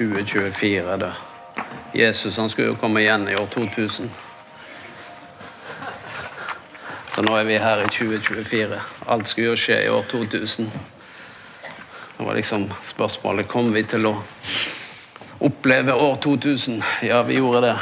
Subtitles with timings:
[0.00, 0.96] 2024.
[0.96, 1.12] da.
[1.92, 4.10] Jesus han skulle jo komme igjen i år 2000.
[7.14, 8.78] Så nå er vi her i 2024.
[9.06, 10.70] Alt skulle jo skje i år 2000.
[12.16, 14.14] Det var liksom spørsmålet Kom vi til å
[15.44, 16.80] oppleve år 2000.
[17.04, 17.74] Ja, vi gjorde det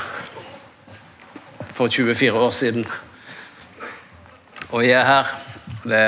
[1.77, 2.89] for 24 år siden.
[4.71, 5.31] Og jeg er her.
[5.85, 6.03] Det,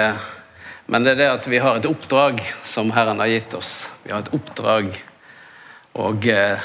[0.87, 3.87] men det er det at vi har et oppdrag som Herren har gitt oss.
[4.03, 4.91] Vi har et oppdrag,
[5.93, 6.59] og, eh,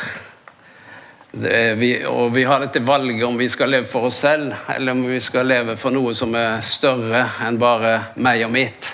[1.76, 5.06] vi, og vi har dette valget om vi skal leve for oss selv, eller om
[5.10, 8.94] vi skal leve for noe som er større enn bare meg og mitt.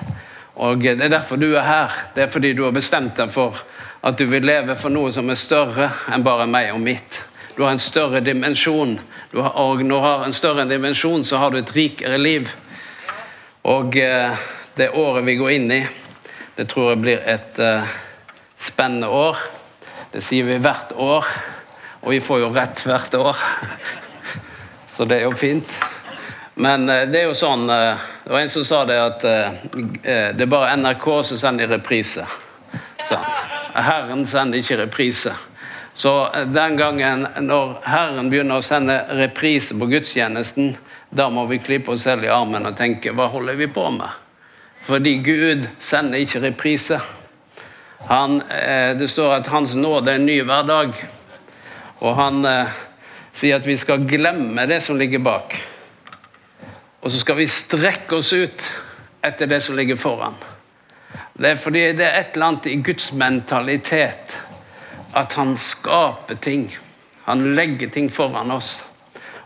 [0.55, 1.91] Og Det er derfor du er her.
[2.15, 3.57] Det er fordi du har bestemt deg for
[4.03, 7.21] at du vil leve for noe som er større enn bare meg og mitt.
[7.57, 8.99] Du har en større dimensjon.
[9.33, 12.49] Har, og når du har en større dimensjon, så har du et rikere liv.
[13.63, 14.31] Og eh,
[14.75, 15.81] det året vi går inn i,
[16.55, 17.97] det tror jeg blir et eh,
[18.57, 19.37] spennende år.
[20.11, 21.27] Det sier vi hvert år,
[22.01, 23.37] og vi får jo rett hvert år.
[24.91, 25.77] Så det er jo fint.
[26.59, 29.61] Men eh, det er jo sånn eh, Det var en som sa det at eh,
[30.35, 32.25] det er bare NRK som sender reprise.
[33.07, 33.17] Så,
[33.71, 35.31] Herren sender ikke reprise.
[35.95, 36.11] Så
[36.51, 40.75] den gangen når Herren begynner å sende reprise på gudstjenesten,
[41.09, 44.11] da må vi klippe oss selv i armen og tenke hva holder vi på med?
[44.85, 46.99] Fordi Gud sender ikke reprise.
[48.07, 50.95] Han, eh, det står at Hans nåde er en ny hver dag.
[52.01, 52.79] Og han eh,
[53.33, 55.57] sier at vi skal glemme det som ligger bak.
[57.01, 58.65] Og så skal vi strekke oss ut
[59.25, 60.35] etter det som ligger foran.
[61.33, 64.37] Det er fordi det er et eller annet i Guds mentalitet
[65.17, 66.69] at han skaper ting.
[67.25, 68.83] Han legger ting foran oss.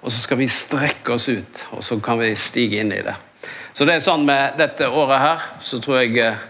[0.01, 3.15] Og så skal vi strekke oss ut, og så kan vi stige inn i det.
[3.73, 6.43] Så det er sånn med dette året her, så tror jeg eh,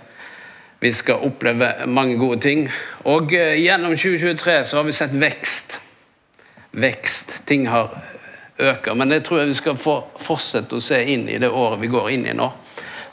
[0.86, 2.68] vi skal oppleve mange gode ting.
[3.10, 5.80] Og eh, gjennom 2023 så har vi sett vekst.
[6.78, 7.40] Vekst.
[7.50, 7.96] Ting har
[8.58, 8.94] øker.
[8.94, 11.90] Men det tror jeg vi skal få fortsette å se inn i det året vi
[11.90, 12.52] går inn i nå.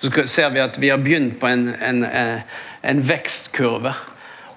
[0.02, 2.60] Så ser vi at vi har begynt på en, en, eh,
[2.92, 3.94] en vekstkurve.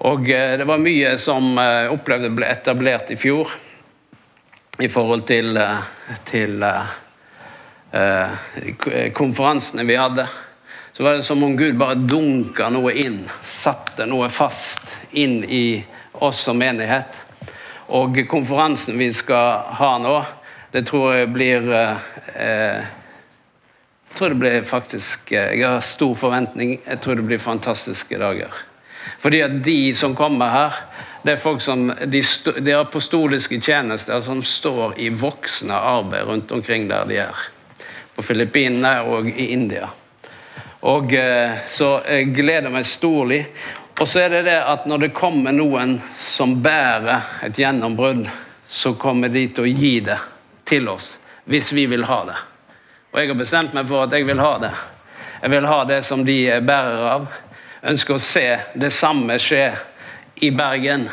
[0.06, 3.48] Og det var mye som opplevde ble etablert i fjor
[4.78, 5.78] i forhold til, eh,
[6.24, 6.86] til uh,
[9.16, 10.26] konferansene vi hadde.
[10.96, 15.84] Så var det som om Gud bare dunka noe inn, satte noe fast inn i
[16.24, 17.18] oss som menighet.
[17.92, 20.14] Og konferansen vi skal ha nå,
[20.72, 26.78] det tror jeg blir eh, Jeg tror det blir faktisk Jeg har stor forventning.
[26.86, 28.56] Jeg tror det blir fantastiske dager.
[29.20, 30.80] Fordi at de som kommer her,
[31.22, 32.24] det er folk som de,
[32.56, 37.46] de apostoliske tjenester som står i voksne arbeid rundt omkring der de er.
[38.16, 39.92] På Filippinene og i India.
[40.80, 43.44] Og eh, Så jeg gleder meg storlig.
[43.96, 48.26] Og så er det det at når det kommer noen som bærer et gjennombrudd,
[48.68, 50.18] så kommer de til å gi det
[50.68, 51.14] til oss
[51.46, 52.36] hvis vi vil ha det.
[53.12, 54.72] Og jeg har bestemt meg for at jeg vil ha det.
[55.40, 57.28] Jeg vil ha det som de er bærer av.
[57.80, 59.68] Jeg ønsker å se det samme skje
[60.42, 61.06] i Bergen,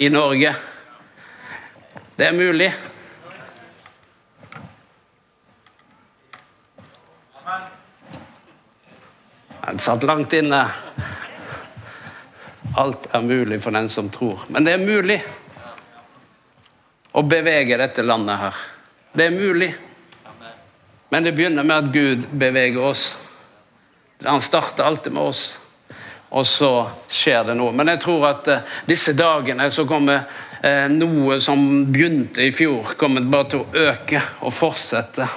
[0.00, 0.54] i Norge.
[2.16, 2.72] Det er mulig.
[9.64, 10.66] Den satt langt inne.
[12.76, 14.44] Alt er mulig for den som tror.
[14.48, 15.18] Men det er mulig
[17.14, 18.62] å bevege dette landet her.
[19.12, 19.72] Det er mulig.
[21.08, 23.12] Men det begynner med at Gud beveger oss.
[24.24, 25.44] Han starter alltid med oss
[26.34, 26.70] og så
[27.08, 27.72] skjer det noe.
[27.76, 32.96] Men jeg tror at uh, disse dagene så kommer uh, noe som begynte i fjor,
[32.98, 35.28] kommer bare til å øke og fortsette.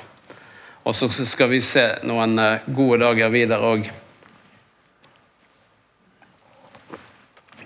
[0.88, 3.92] Og så skal vi se noen uh, gode dager videre òg.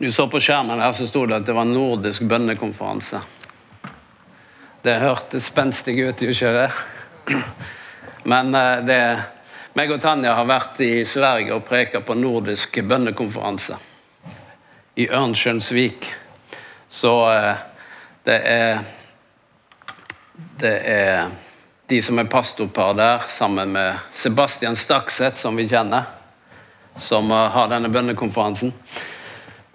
[0.01, 3.19] Du så på skjermen her så sto det at det var nordisk bønnekonferanse.
[4.81, 7.44] Det hørtes spenstig ut, gjorde ikke det?
[8.34, 8.50] Men
[8.88, 8.97] det
[9.77, 13.77] meg og Tanja har vært i Sverige og preka på nordisk bønnekonferanse
[14.98, 16.09] i Ørnskjønnsvik.
[16.89, 17.62] Så eh,
[18.25, 18.83] det er
[20.62, 21.30] Det er
[21.89, 26.09] de som er pastorpar der, sammen med Sebastian Stakseth, som vi kjenner,
[26.97, 28.74] som har denne bønnekonferansen.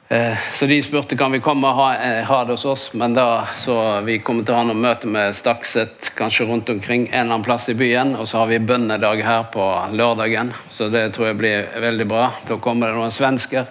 [0.09, 3.15] Eh, så de spurte kan vi komme og ha, eh, ha, det hos oss, men
[3.15, 7.13] da så vi kommer til å ha noe møte med Stakset kanskje rundt omkring en
[7.13, 8.15] eller annen plass i byen.
[8.15, 12.29] Og så har vi bønnedag her på lørdagen, så det tror jeg blir veldig bra.
[12.47, 13.67] Da kommer det noen svensker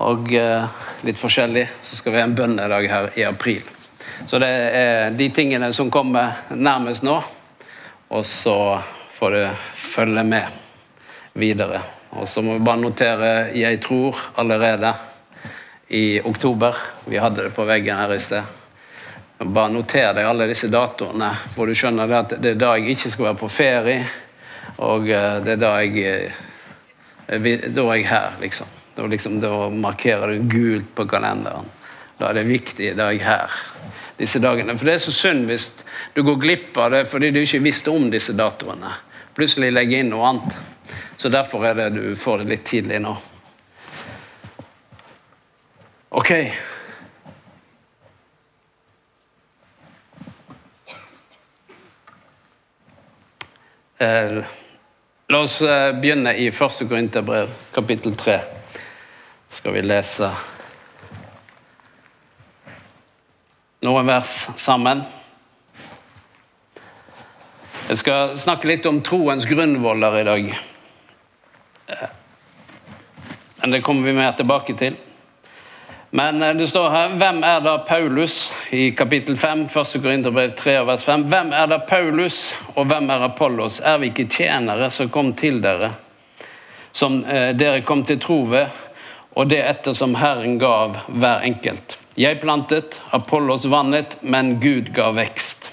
[0.00, 1.66] og eh, litt forskjellig.
[1.82, 3.60] Så skal vi ha en bønnedag her i april.
[4.24, 7.18] Så det er de tingene som kommer nærmest nå.
[8.16, 8.80] Og så
[9.18, 9.44] får du
[9.76, 10.58] følge med
[11.36, 11.82] videre.
[12.16, 14.94] Og så må vi bare notere 'jeg tror' allerede
[15.88, 16.74] i oktober.
[17.06, 18.42] Vi hadde det på veggen her i sted.
[19.38, 23.12] Bare noter deg alle disse datoene, hvor du skjønner at det er da jeg ikke
[23.12, 24.02] skal være på ferie.
[24.84, 26.44] Og eh, det er da jeg eh,
[27.28, 28.68] Da er jeg her, liksom.
[28.96, 31.68] Da, liksom, da markerer du gult på kalenderen.
[32.18, 32.94] Da er det viktig.
[32.96, 33.58] Da er jeg her
[34.18, 34.74] disse dagene.
[34.76, 35.70] For det er så synd hvis
[36.16, 38.90] du går glipp av det fordi du ikke visste om disse datoene.
[39.36, 40.56] Plutselig legge inn noe annet.
[41.18, 43.14] Så derfor er det du får det litt tidlig nå.
[46.28, 46.52] Ok.
[53.98, 54.44] Eh,
[55.28, 58.36] la oss eh, begynne i første Korinterbrev, kapittel 3.
[59.48, 60.28] Skal vi lese
[63.88, 65.00] noen vers sammen.
[67.88, 70.54] Jeg skal snakke litt om troens grunnvoller i dag.
[71.88, 72.08] Eh,
[73.62, 75.07] men det kommer vi mer tilbake til.
[76.10, 78.52] Men eh, det står her Hvem er da Paulus?
[78.70, 80.02] I kapittel 5, 1.
[80.02, 81.24] Korinterbrev 3, vers 5.
[81.28, 83.80] Hvem er da Paulus, og hvem er Apollos?
[83.80, 85.92] Er vi ikke tjenere som kom til dere,
[86.92, 88.84] som eh, dere kom til tro ved,
[89.36, 91.98] og det etter som Herren gav hver enkelt?
[92.18, 95.68] Jeg plantet, Apollos vannet, men Gud ga vekst.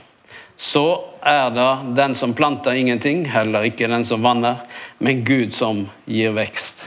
[0.58, 0.86] Så
[1.26, 4.62] er da den som planter ingenting, heller ikke den som vanner,
[5.00, 6.86] men Gud som gir vekst.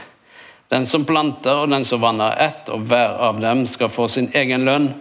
[0.69, 4.29] Den som planter og den som vanner ett, og hver av dem skal få sin
[4.37, 4.91] egen lønn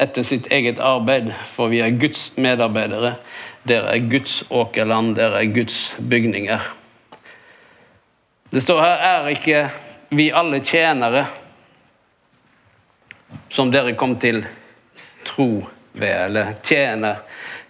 [0.00, 3.18] etter sitt eget arbeid, for vi er Guds medarbeidere.
[3.68, 6.64] Dere er Guds åkerland, dere er Guds bygninger.
[8.50, 9.60] Det står her er ikke
[10.16, 11.26] vi alle tjenere
[13.52, 14.40] som dere kom til
[15.26, 17.20] tro ved, eller tjener,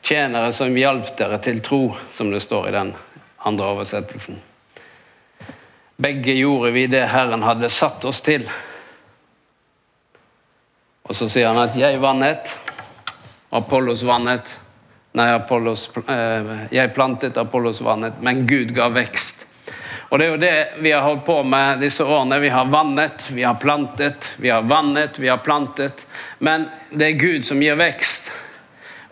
[0.03, 1.83] tjenere som hjalp dere til tro,
[2.13, 2.95] som det står i den
[3.49, 4.39] andre oversettelsen.
[6.01, 8.47] Begge gjorde vi det Herren hadde satt oss til.
[11.05, 12.57] Og så sier han at 'jeg vannet',
[13.51, 14.59] Apollos vannet.
[15.13, 19.47] Nei, Apollos, eh, jeg plantet, Apollos vannet, men Gud ga vekst.
[20.09, 22.41] Og Det er jo det vi har holdt på med disse årene.
[22.41, 26.07] Vi har vannet, vi har plantet, vi har vannet, vi har plantet.
[26.39, 28.31] Men det er Gud som gir vekst.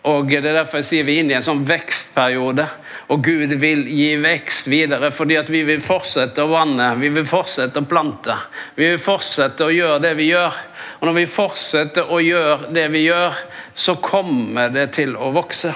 [0.03, 2.67] Og Det er derfor jeg sier vi er inne i en sånn vekstperiode.
[3.09, 7.25] Og Gud vil gi vekst videre, fordi at vi vil fortsette å vanne, vi vil
[7.25, 8.35] fortsette å plante.
[8.75, 10.59] Vi vil fortsette å gjøre det vi gjør.
[10.99, 13.39] Og når vi fortsetter å gjøre det vi gjør,
[13.73, 15.71] så kommer det til å vokse.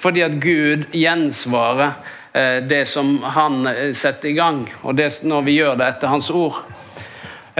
[0.00, 1.98] Fordi at Gud gjensvarer
[2.32, 6.12] eh, det som han eh, setter i gang, og det når vi gjør det etter
[6.14, 6.62] hans ord.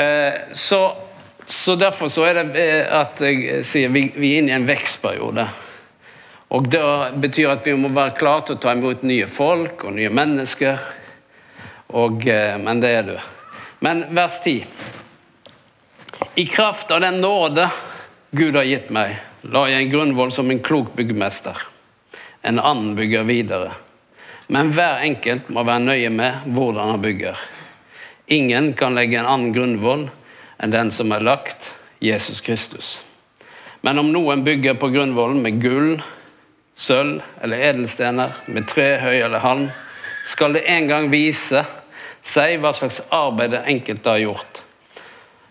[0.01, 0.81] Eh, så,
[1.45, 5.49] så derfor så er det at jeg sier vi, vi er inne i en vekstperiode.
[6.49, 6.83] Og Det
[7.15, 10.79] betyr at vi må være klare til å ta imot nye folk og nye mennesker.
[11.95, 13.17] Og, eh, men det er du.
[13.81, 14.65] Men vers 10.
[16.35, 17.71] I kraft av den nåde
[18.31, 21.55] Gud har gitt meg, la jeg en grunnvoll som en klok byggmester.
[22.43, 23.73] En annen bygger videre.
[24.47, 27.39] Men hver enkelt må være nøye med hvordan han bygger.
[28.27, 30.09] Ingen kan legge en annen grunnvoll
[30.59, 31.71] enn den som er lagt,
[32.01, 32.99] Jesus Kristus.
[33.85, 35.99] Men om noen bygger på grunnvollen med gull,
[36.75, 39.69] sølv eller edelstener, med tre, høy eller halm,
[40.25, 41.65] skal det en gang vise
[42.25, 44.63] seg hva slags arbeid den enkelte har gjort.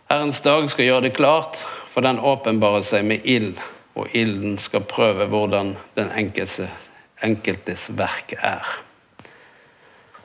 [0.10, 3.56] Herrens dag skal gjøre det klart, for den åpenbarer seg med ild,
[3.94, 6.68] og ilden skal prøve hvordan den enkelte,
[7.24, 8.66] enkeltes verk er.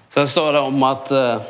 [0.09, 1.45] Så her står det om at uh,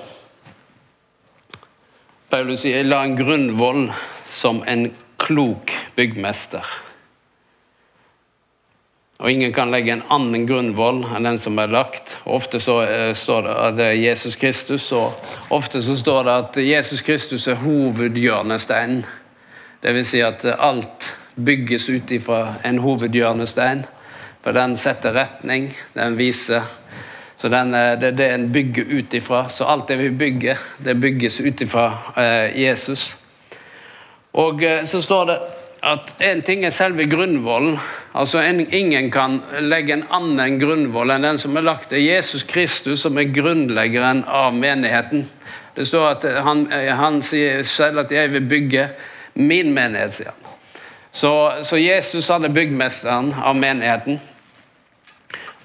[2.29, 3.87] Paulus sier la en grunnvoll
[4.35, 4.91] som en
[5.23, 6.67] klok byggmester.
[9.19, 12.13] Og ingen kan legge en annen grunnvoll enn den som er lagt.
[12.23, 16.35] Ofte så uh, står det at det er Jesus Kristus, og ofte så står det
[16.43, 19.03] at Jesus Kristus er hovedhjørnesteinen.
[19.83, 20.13] Dvs.
[20.13, 23.85] Si at alt bygges ut ifra en hovedhjørnestein.
[24.43, 26.63] For den setter retning, den viser
[27.39, 29.49] så den, uh, Det er det en bygger ut ifra.
[29.49, 33.17] Så alt det vi bygger, det bygges ut ifra uh, Jesus.
[34.33, 35.39] Og så står det
[35.83, 37.79] at en ting er selve grunnvollen.
[38.19, 41.91] Altså en, Ingen kan legge en annen grunnvoll enn den som er lagt.
[41.91, 45.27] Det er Jesus Kristus som er grunnleggeren av menigheten.
[45.75, 48.89] Det står at Han, han sier selv at 'jeg vil bygge
[49.35, 50.57] min menighet', sier han.
[51.11, 54.21] Så, så Jesus han er byggmesteren av menigheten.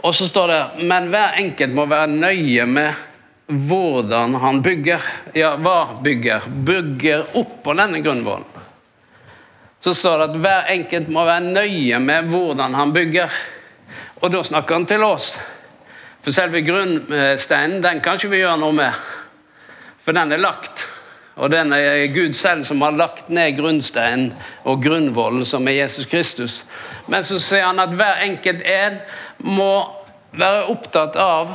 [0.04, 2.94] Og så står det 'men hver enkelt må være nøye med'
[3.48, 5.02] hvordan han bygger.
[5.36, 6.42] Ja, hva bygger?
[6.66, 8.53] Bygger opp på denne grunnvollen
[9.84, 13.34] så står det at hver enkelt må være nøye med hvordan han bygger.
[14.24, 15.34] Og da snakker han til oss.
[16.24, 19.02] For selve grunnsteinen den kan ikke vi gjøre noe med.
[20.04, 20.86] For den er lagt.
[21.36, 24.32] Og den er Gud selv som har lagt ned grunnsteinen
[24.70, 26.62] og grunnvollen, som er Jesus Kristus.
[27.08, 29.00] Men så sier han at hver enkelt en
[29.44, 29.74] må
[30.32, 31.52] være opptatt av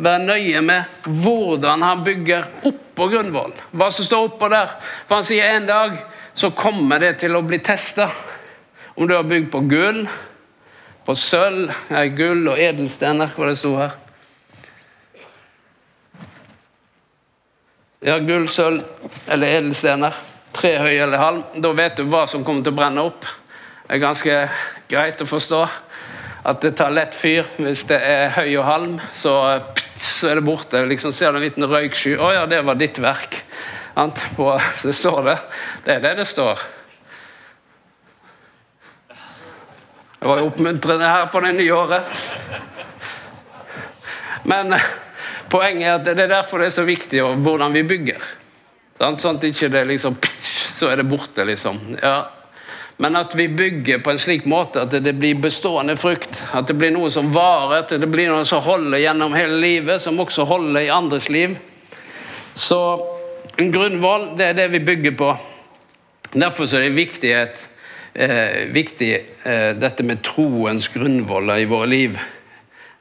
[0.00, 3.56] være nøye med hvordan han bygger oppå grunnvollen.
[3.72, 4.70] Hva som står oppå der.
[5.08, 5.98] For han sier en dag
[6.34, 8.10] så kommer det til å bli testa.
[8.94, 10.04] Om du har bygd på gull,
[11.06, 11.72] på sølv,
[12.16, 13.96] gull og edelstener, hva det sto her.
[18.00, 18.80] Ja, gull, sølv
[19.28, 20.16] eller edelstener.
[20.56, 21.42] Tre høy eller halm.
[21.62, 23.26] Da vet du hva som kommer til å brenne opp.
[23.84, 24.36] Det er ganske
[24.90, 25.60] greit å forstå
[26.48, 27.44] at det tar lett fyr.
[27.58, 29.34] Hvis det er høy og halm, så,
[30.00, 30.80] så er det borte.
[30.88, 32.16] Liksom Ser du en liten røyksky.
[32.16, 33.42] 'Å ja, det var ditt verk.'
[34.36, 35.38] På, det står det.
[35.84, 36.58] Det er det det står.
[40.20, 42.24] Det var jo oppmuntrende her på det nye året.
[44.42, 44.74] Men
[45.48, 48.26] poenget er at det er derfor det er så viktig hvordan vi bygger.
[49.00, 50.18] Sånn at ikke det liksom
[50.76, 51.78] Så er det borte, liksom.
[52.02, 52.30] Ja.
[53.00, 56.42] Men at vi bygger på en slik måte at det blir bestående frukt.
[56.56, 60.00] At det blir noe som varer, at det blir noe som holder gjennom hele livet,
[60.00, 61.56] som også holder i andres liv.
[62.54, 62.80] Så
[63.60, 65.34] en grunnvoll, det er det vi bygger på.
[66.32, 67.66] Derfor er det viktighet
[68.14, 69.10] eh, viktig
[69.42, 72.18] eh, dette med troens grunnvoller i våre liv.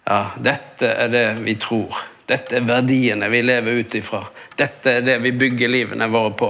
[0.05, 1.97] Ja, dette er det vi tror.
[2.29, 4.23] Dette er verdiene vi lever ut ifra.
[4.57, 6.49] Dette er det vi bygger livene våre på.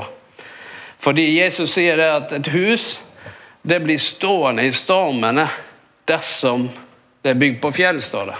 [1.00, 2.98] Fordi Jesus sier det at et hus
[3.62, 5.46] det blir stående i stormene
[6.08, 6.68] dersom
[7.22, 8.38] det er bygd på fjell, står det.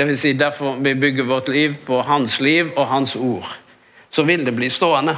[0.00, 3.46] Vil si derfor vi bygger vårt liv på hans liv og hans ord.
[4.10, 5.16] Så vil det bli stående.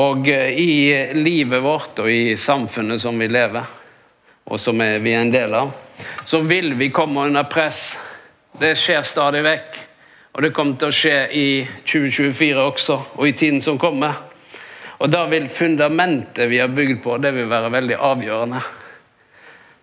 [0.00, 3.78] Og eh, i livet vårt og i samfunnet som vi lever,
[4.44, 5.70] og som vi er en del av,
[6.26, 7.92] så vil vi komme under press.
[8.58, 9.80] Det skjer stadig vekk.
[10.32, 11.48] Og det kommer til å skje i
[11.84, 14.16] 2024 også, og i tiden som kommer.
[15.02, 18.62] Og da vil fundamentet vi har bygd på, det vil være veldig avgjørende.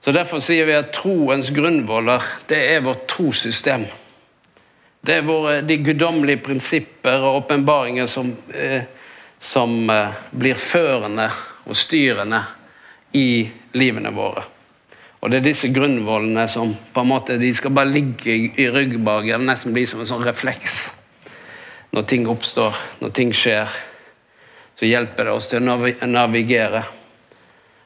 [0.02, 3.84] Så Derfor sier vi at troens grunnvoller, det er vårt trossystem.
[5.02, 8.84] Det er våre, de guddommelige prinsipper og åpenbaringer som eh,
[9.40, 11.30] som eh, blir førende
[11.66, 12.44] og styrende
[13.16, 14.44] i livene våre.
[15.20, 19.44] Og Det er disse grunnvollene som på en måte, de skal bare ligge i ryggbagen,
[19.48, 20.90] nesten bli som en sånn refleks.
[21.92, 23.68] Når ting oppstår, når ting skjer,
[24.80, 25.76] så hjelper det oss til å
[26.08, 26.86] navigere.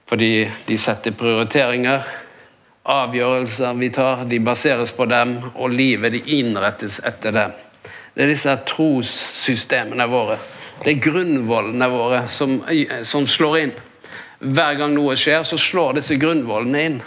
[0.06, 0.30] Fordi
[0.68, 2.06] de setter prioriteringer.
[2.84, 7.56] Avgjørelser vi tar, de baseres på dem, og livet de innrettes etter dem.
[8.14, 10.38] Det er disse trossystemene våre
[10.84, 12.58] det er grunnvollene våre som,
[13.08, 13.74] som, slår inn.
[14.44, 16.98] Hver gang noe skjer, så slår disse grunnvollene inn.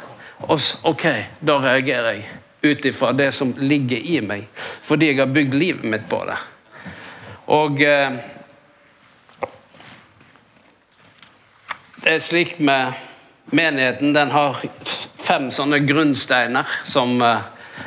[0.46, 1.04] Og ok,
[1.44, 2.30] da reagerer jeg
[2.66, 6.38] ut ifra det som ligger i meg, fordi jeg har bygd livet mitt på det.
[7.52, 8.16] Og eh,
[12.06, 12.94] Det er slik med
[13.50, 14.12] menigheten.
[14.14, 14.60] Den har
[15.26, 17.42] fem sånne grunnsteiner som eh,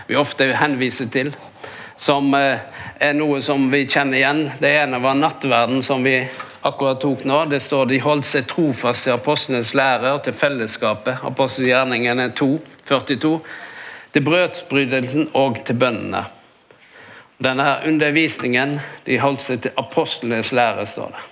[0.07, 1.31] vi ofte henviser til.
[1.97, 2.59] Som eh,
[2.99, 4.43] er noe som vi kjenner igjen.
[4.59, 6.17] Det ene var nattverden, som vi
[6.67, 7.45] akkurat tok nå.
[7.51, 11.23] Det står de holdt seg trofast til apostlenes lære og til fellesskapet.
[11.27, 12.49] Apostelgjerningene 2,
[12.89, 13.33] 42.
[14.09, 16.25] Til brødsbrytelsen og til bønnene.
[17.39, 21.27] Denne her undervisningen de holdt seg til apostlenes lære, står det.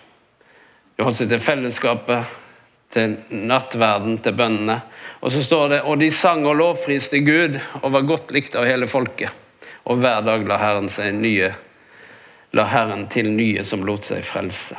[0.96, 2.38] De holdt seg til fellesskapet,
[2.96, 4.80] til nattverden, til bønnene.
[5.20, 8.68] Og så står det og de sang og lovpriste Gud og var godt likt av
[8.70, 9.34] hele folket
[9.88, 10.90] og hver dag la Herren,
[11.22, 11.54] nye,
[12.52, 14.76] la Herren til nye som lot seg frelse.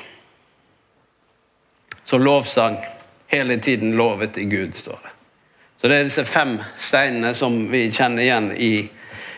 [2.05, 2.77] Så lovsang.
[3.29, 5.11] Hele tiden lovet i Gud, står det.
[5.81, 8.73] Så det er disse fem steinene som vi kjenner igjen i,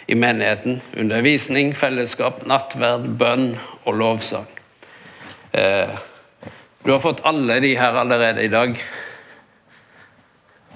[0.07, 0.79] i menigheten.
[0.95, 3.53] Undervisning, fellesskap, nattverd, bønn
[3.83, 4.47] og lovsang.
[5.53, 5.91] Eh,
[6.87, 8.79] du har fått alle de her allerede i dag.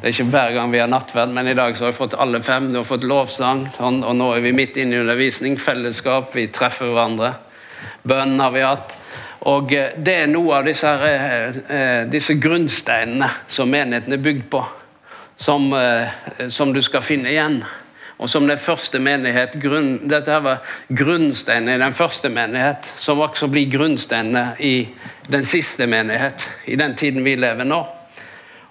[0.05, 2.15] Det er ikke hver gang vi har nattverd, men i dag så har vi fått
[2.21, 2.67] alle fem.
[2.69, 5.55] Du har fått lovsang, sånn, og nå er vi midt inne i undervisning.
[5.57, 7.31] Fellesskap, vi treffer hverandre.
[8.05, 8.93] Bønn har vi hatt.
[9.49, 14.45] Og eh, det er noe av disse, eh, eh, disse grunnsteinene som menigheten er bygd
[14.53, 14.61] på,
[15.41, 15.73] som,
[16.53, 17.63] som, du skal finne igjen.
[18.21, 23.25] Og som den første menighet, grunn, Dette her var grunnsteinen i den første menighet, som
[23.25, 24.77] også blir grunnsteinene i
[25.33, 27.87] den siste menighet, i den tiden vi lever nå.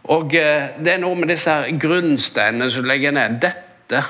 [0.04, 3.40] Og eh, Det er noe med disse her grunnsteinene som legger ned.
[3.44, 4.04] Dette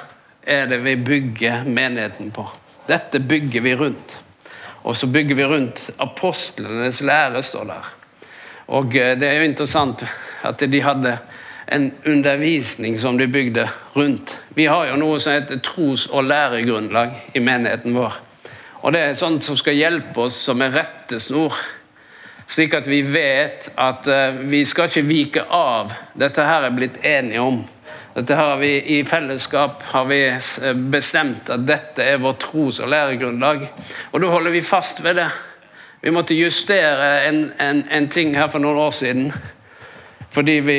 [0.44, 2.48] er det vi bygger menigheten på.
[2.88, 4.18] Dette bygger vi rundt.
[4.84, 7.94] Og så bygger vi rundt apostlenes lære, står der.
[8.68, 10.06] Og eh, Det er jo interessant
[10.44, 11.18] at de hadde
[11.72, 14.38] en undervisning som de bygde rundt.
[14.56, 18.20] Vi har jo noe som heter tros- og læregrunnlag i menigheten vår.
[18.84, 21.56] Og det er sånt som skal hjelpe oss som en rettesnor.
[22.48, 25.94] Slik at vi vet at eh, vi skal ikke vike av.
[26.20, 27.64] Dette her er blitt enige om.
[28.14, 32.92] Dette har vi I fellesskap har vi eh, bestemt at dette er vårt tros- og
[32.94, 33.66] læregrunnlag.
[34.12, 35.32] Og da holder vi fast ved det.
[36.04, 39.34] Vi måtte justere en, en, en ting her for noen år siden.
[40.30, 40.78] Fordi vi,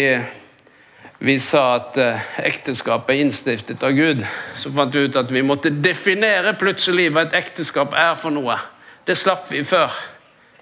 [1.19, 4.23] vi sa at eh, ekteskapet er innstiftet av Gud.
[4.55, 8.61] Så fant vi ut at vi måtte definere plutselig hva et ekteskap er for noe.
[9.09, 9.91] Det slapp vi før.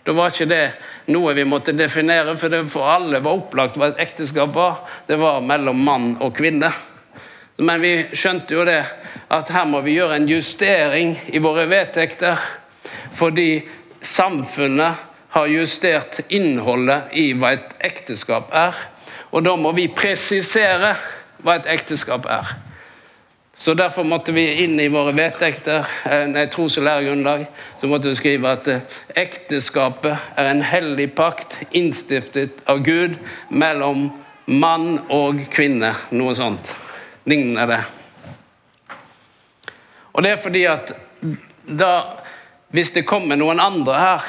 [0.03, 0.63] Da var ikke det
[1.15, 4.81] noe vi måtte definere, for det for alle var opplagt hva et ekteskap var.
[5.07, 6.73] Det var mellom mann og kvinne.
[7.63, 8.81] Men vi skjønte jo det,
[9.31, 12.41] at her må vi gjøre en justering i våre vedtekter.
[13.15, 13.63] Fordi
[14.03, 18.77] samfunnet har justert innholdet i hva et ekteskap er.
[19.31, 20.97] Og da må vi presisere
[21.45, 22.57] hva et ekteskap er.
[23.63, 25.87] Så Derfor måtte vi inn i våre vedtekter,
[26.27, 27.45] nei, tros- og læregrunnlag,
[27.79, 33.15] så måtte vi skrive at eh, ekteskapet er en hellig pakt innstiftet av Gud
[33.55, 34.09] mellom
[34.51, 35.93] mann og kvinne.
[36.11, 36.75] Noe sånt.
[37.23, 37.81] Lignende det.
[40.11, 40.95] Og det er fordi at
[41.63, 41.95] da
[42.73, 44.29] Hvis det kommer noen andre her,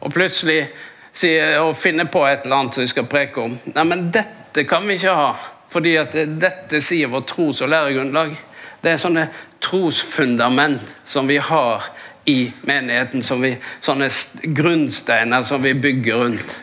[0.00, 0.68] og plutselig
[1.12, 4.64] sier, og finner på et eller annet som vi skal preke om Nei, men dette
[4.64, 5.34] kan vi ikke ha.
[5.72, 8.34] Fordi at dette sier vårt tros- og læregrunnlag.
[8.82, 9.28] Det er sånne
[9.62, 11.86] trosfundament som vi har
[12.28, 13.24] i menigheten.
[13.42, 14.10] Vi, sånne
[14.42, 16.56] grunnsteiner som vi bygger rundt.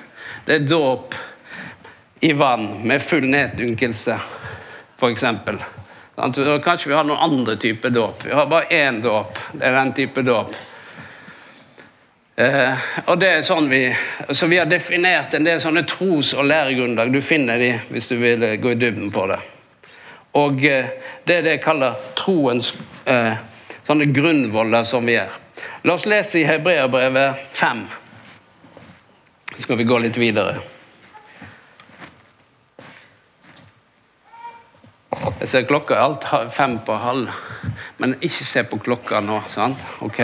[0.46, 1.16] Det er dåp
[2.20, 4.18] i vann med full neddunkelse,
[5.00, 5.26] f.eks.
[6.20, 8.26] Kanskje vi har noen andre typer dåp.
[8.26, 9.40] Vi har bare én dåp.
[9.54, 10.52] Det er den type dåp.
[12.40, 12.74] Eh,
[13.12, 13.82] og det er sånn vi,
[14.32, 17.12] så vi har definert en del sånne tros- og læregrunnlag.
[17.12, 19.40] Du finner de hvis du vil eh, gå i dybden på det.
[20.40, 20.88] Og eh,
[21.28, 22.72] Det er det jeg kaller troens
[23.06, 23.36] eh,
[23.84, 25.34] sånne grunnvoller som vi er.
[25.84, 27.82] La oss lese i Hebreabrevet 5.
[29.58, 30.62] Så skal vi gå litt videre.
[35.42, 37.36] Jeg ser klokka er alt fem på halv,
[38.00, 39.42] men ikke se på klokka nå.
[39.52, 39.84] sant?
[40.08, 40.24] Ok?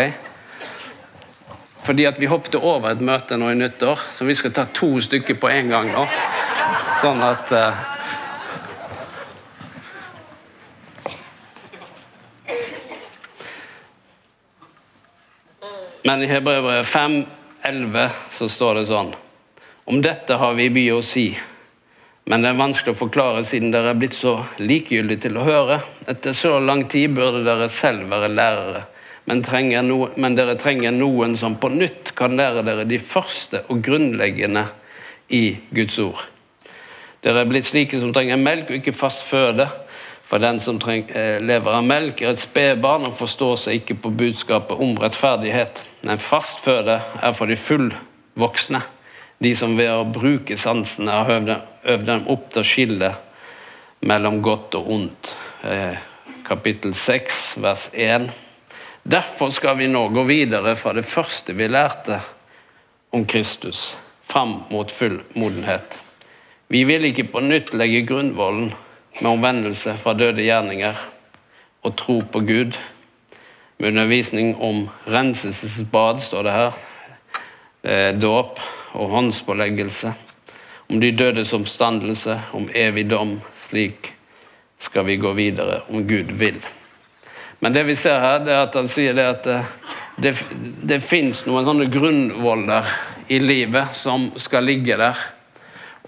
[1.86, 4.96] Fordi at vi hoppet over et møte nå i nyttår, så vi skal ta to
[5.06, 6.06] stykker på en gang nå.
[7.02, 7.92] Sånn at uh,
[16.06, 19.08] Men i Hebrevet 5,11 så står det sånn
[19.90, 21.32] Om dette har vi mye å si,
[22.30, 25.80] men det er vanskelig å forklare siden dere er blitt så likegyldige til å høre.
[26.10, 28.84] Etter så lang tid burde dere selv være lærere
[29.26, 29.42] men,
[29.88, 34.68] no, men, dere trenger noen som på nytt kan lære dere de første og grunnleggende
[35.34, 36.22] i Guds ord.
[37.26, 39.66] Dere er blitt slike som trenger melk og ikke fast føde.
[40.26, 43.98] For den som treng, eh, lever av melk, er et spedbarn og forstår seg ikke
[44.02, 45.82] på budskapet om rettferdighet.
[46.02, 48.82] Men fast føde er for de fullvoksne,
[49.42, 53.16] de som ved å bruke sansene har øvd dem opp til å skille
[54.02, 55.36] mellom godt og ondt.
[55.64, 55.98] Eh,
[56.44, 58.45] kapittel 6, vers 1.
[59.08, 62.16] Derfor skal vi nå gå videre fra det første vi lærte
[63.14, 63.92] om Kristus,
[64.26, 66.00] fram mot full modenhet.
[66.74, 68.72] Vi vil ikke på nytt legge grunnvollen
[69.20, 70.98] med omvendelse fra døde gjerninger
[71.86, 72.80] og tro på Gud.
[73.78, 76.80] Med undervisning om renselsesbad, står det her.
[78.18, 78.58] Dåp
[78.98, 80.16] og håndspåleggelse.
[80.90, 83.38] Om de dødes omstandelse, om evig dom.
[83.68, 84.16] Slik
[84.82, 86.58] skal vi gå videre, om Gud vil.
[87.66, 89.70] Men det vi ser her, det er at han sier det at eh,
[90.22, 90.36] det,
[90.86, 92.92] det fins noen sånne grunnvoller
[93.34, 95.24] i livet som skal ligge der.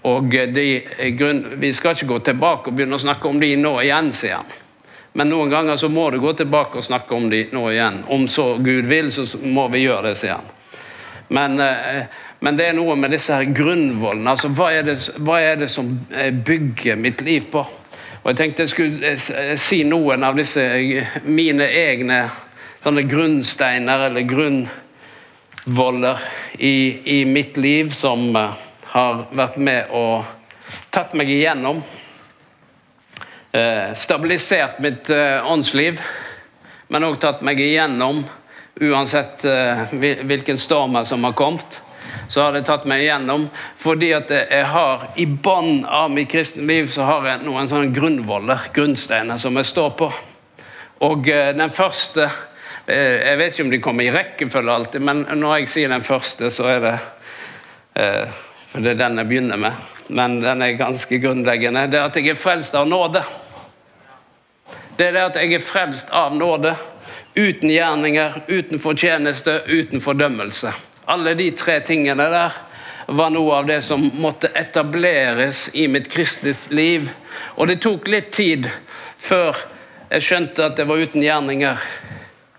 [0.06, 0.66] Og de,
[1.18, 4.36] grunn, Vi skal ikke gå tilbake og begynne å snakke om de nå igjen, sier
[4.38, 4.54] han.
[5.18, 8.04] Men noen ganger så må du gå tilbake og snakke om de nå igjen.
[8.06, 10.54] Om så Gud vil, så må vi gjøre det, sier han.
[11.34, 12.04] Men, eh,
[12.38, 14.30] men det er noe med disse her grunnvollene.
[14.30, 14.70] Altså, hva
[15.26, 17.66] hva er det som eh, bygger mitt liv på?
[18.22, 22.24] Og Jeg tenkte jeg skulle eh, si noen av disse eh, mine egne
[22.82, 26.24] sånne grunnsteiner eller grunnvoller
[26.58, 26.74] i,
[27.18, 30.24] i mitt liv som eh, har vært med og
[30.90, 31.82] tatt meg igjennom.
[33.96, 36.00] stabilisert mitt åndsliv,
[36.88, 38.20] men òg tatt meg igjennom
[38.80, 39.44] uansett
[39.92, 41.80] hvilken storm som har kommet
[42.28, 43.46] så har det tatt meg igjennom.
[43.78, 47.94] Fordi at jeg har i bånn av mitt kristne liv så har jeg noen sånne
[47.94, 50.10] grunnvoller, grunnsteiner, som jeg står på.
[51.06, 55.22] Og eh, den første eh, Jeg vet ikke om de kommer i rekkefølge alltid, men
[55.38, 56.94] når jeg sier den første, så er det
[58.02, 58.40] eh,
[58.72, 59.86] For det er den jeg begynner med.
[60.08, 61.86] Men den er ganske grunnleggende.
[61.92, 63.22] Det er at jeg er frelst av nåde.
[64.98, 66.74] Det er det at jeg er frelst av nåde
[67.38, 70.72] uten gjerninger, uten fortjeneste, uten fordømmelse.
[71.08, 72.56] Alle de tre tingene der
[73.08, 77.08] var noe av det som måtte etableres i mitt kristne liv.
[77.56, 78.68] Og det tok litt tid
[79.16, 79.56] før
[80.10, 81.80] jeg skjønte at det var uten gjerninger.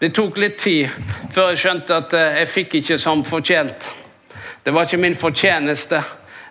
[0.02, 0.90] Det tok litt tid
[1.34, 3.86] før jeg skjønte at eh, jeg fikk ikke som fortjent.
[4.66, 6.02] Det var ikke min fortjeneste.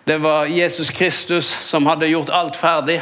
[0.07, 3.01] Det var Jesus Kristus som hadde gjort alt ferdig.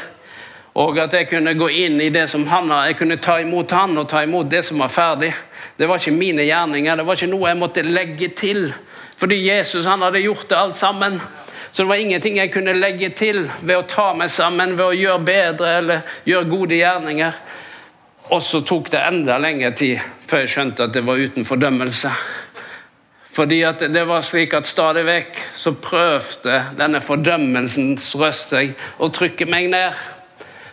[0.78, 3.72] Og at jeg kunne gå inn i det som han har, jeg kunne ta imot
[3.74, 5.32] han og ta imot det som var ferdig.
[5.78, 8.70] Det var ikke mine gjerninger, det var ikke noe jeg måtte legge til
[9.18, 11.16] fordi Jesus han hadde gjort det alt sammen.
[11.72, 14.98] Så det var ingenting jeg kunne legge til ved å ta meg sammen, ved å
[14.98, 17.40] gjøre bedre eller gjøre gode gjerninger.
[18.30, 22.12] Og så tok det enda lengre tid før jeg skjønte at det var uten fordømmelse.
[23.38, 29.10] Fordi at det var slik at stadig vekk så prøvde denne fordømmelsens røst seg å
[29.14, 29.98] trykke meg ned.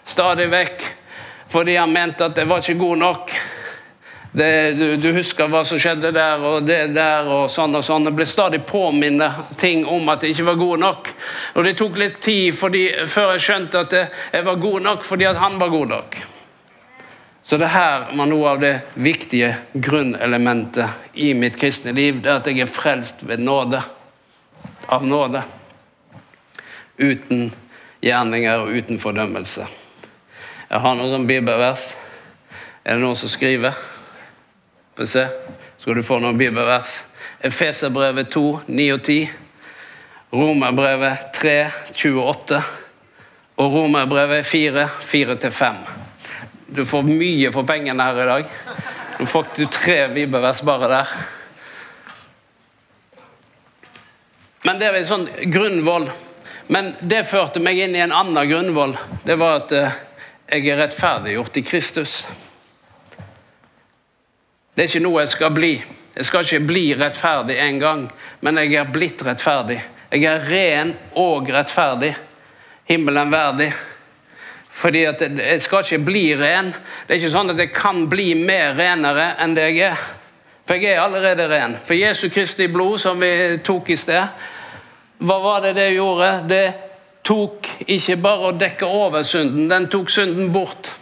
[0.04, 0.86] Stadig vekk.
[1.48, 3.34] Fordi han mente at jeg var ikke god nok.
[4.34, 8.08] Det, du, du, husker hva som skjedde der og det der og sånn og sånn.
[8.08, 11.10] Det ble stadig påminnet ting om at jeg ikke var god nok.
[11.54, 15.28] Og det tok litt tid fordi, før jeg skjønte at jeg var god nok fordi
[15.30, 16.18] at han var god nok.
[17.44, 22.18] Så det her var noe av det viktige grunnelementet i mitt kristne liv.
[22.24, 23.84] Det at jeg er frelst ved nåde.
[24.90, 25.44] Av nåde.
[26.98, 27.52] Uten
[28.02, 29.70] gjerninger og uten fordømmelse.
[30.68, 31.90] Jeg har noen bibelvers.
[32.84, 33.76] Er det noen som skriver?
[34.94, 35.24] Få se,
[35.78, 37.02] skal du få noen bibelvers.
[37.44, 39.18] Efeserbrevet 2, 9 og 10.
[40.34, 41.58] Romerbrevet 3,
[41.92, 42.62] 28.
[43.56, 45.84] Og Romerbrevet 4, 4-5.
[46.74, 48.52] Du får mye for pengene her i dag.
[49.18, 51.12] Du får du tre bibelvers bare der.
[54.64, 56.08] Men det er en sånn grunnvoll.
[56.72, 58.96] Men det førte meg inn i en annen grunnvoll.
[59.22, 59.98] Det var at eh,
[60.50, 62.26] jeg er rettferdiggjort i Kristus.
[64.74, 65.72] Det er ikke noe jeg skal bli.
[66.14, 68.04] Jeg skal ikke bli rettferdig en gang,
[68.40, 69.80] men jeg er blitt rettferdig.
[70.12, 72.12] Jeg er ren og rettferdig.
[72.86, 73.72] Himmelen verdig.
[74.74, 76.72] Fordi at jeg skal ikke bli ren.
[77.06, 80.06] Det er ikke sånn at jeg kan bli mer renere enn det jeg er.
[80.66, 81.76] For jeg er allerede ren.
[81.84, 84.44] For Jesu Kristi blod, som vi tok i sted,
[85.24, 86.30] hva var det det gjorde?
[86.48, 86.64] Det
[87.24, 90.92] tok ikke bare å dekke over synden, den tok synden bort.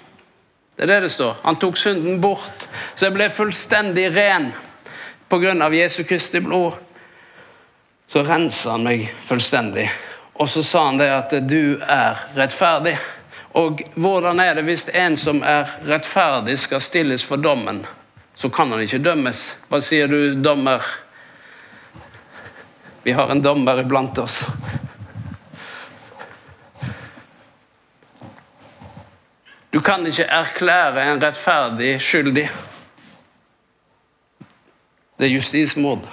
[0.76, 1.40] Det er det det står.
[1.42, 2.66] Han tok synden bort.
[2.94, 4.52] Så jeg ble fullstendig ren
[5.28, 5.68] pga.
[5.74, 6.78] Jesu Kristi blod.
[8.08, 9.88] Så rensa han meg fullstendig.
[10.34, 12.96] Og så sa han det at du er rettferdig.
[13.52, 17.82] Og hvordan er det hvis en som er rettferdig, skal stilles for dommen?
[18.34, 19.42] Så kan han ikke dømmes.
[19.68, 20.80] Hva sier du, dommer?
[23.04, 24.40] Vi har en dommer iblant oss.
[29.72, 32.48] Du kan ikke erklære en rettferdig skyldig.
[35.18, 36.08] Det er justismord.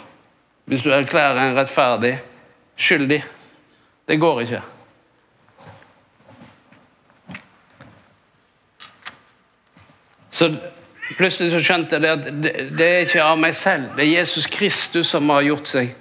[0.66, 2.20] Hvis du erklærer en rettferdig
[2.76, 3.24] skyldig.
[4.08, 4.62] Det går ikke.
[10.30, 10.56] Så
[11.18, 12.30] plutselig så skjønte jeg at
[12.78, 13.90] det, er ikke av meg selv.
[13.98, 15.92] Det er Jesus Kristus som har gjort, seg,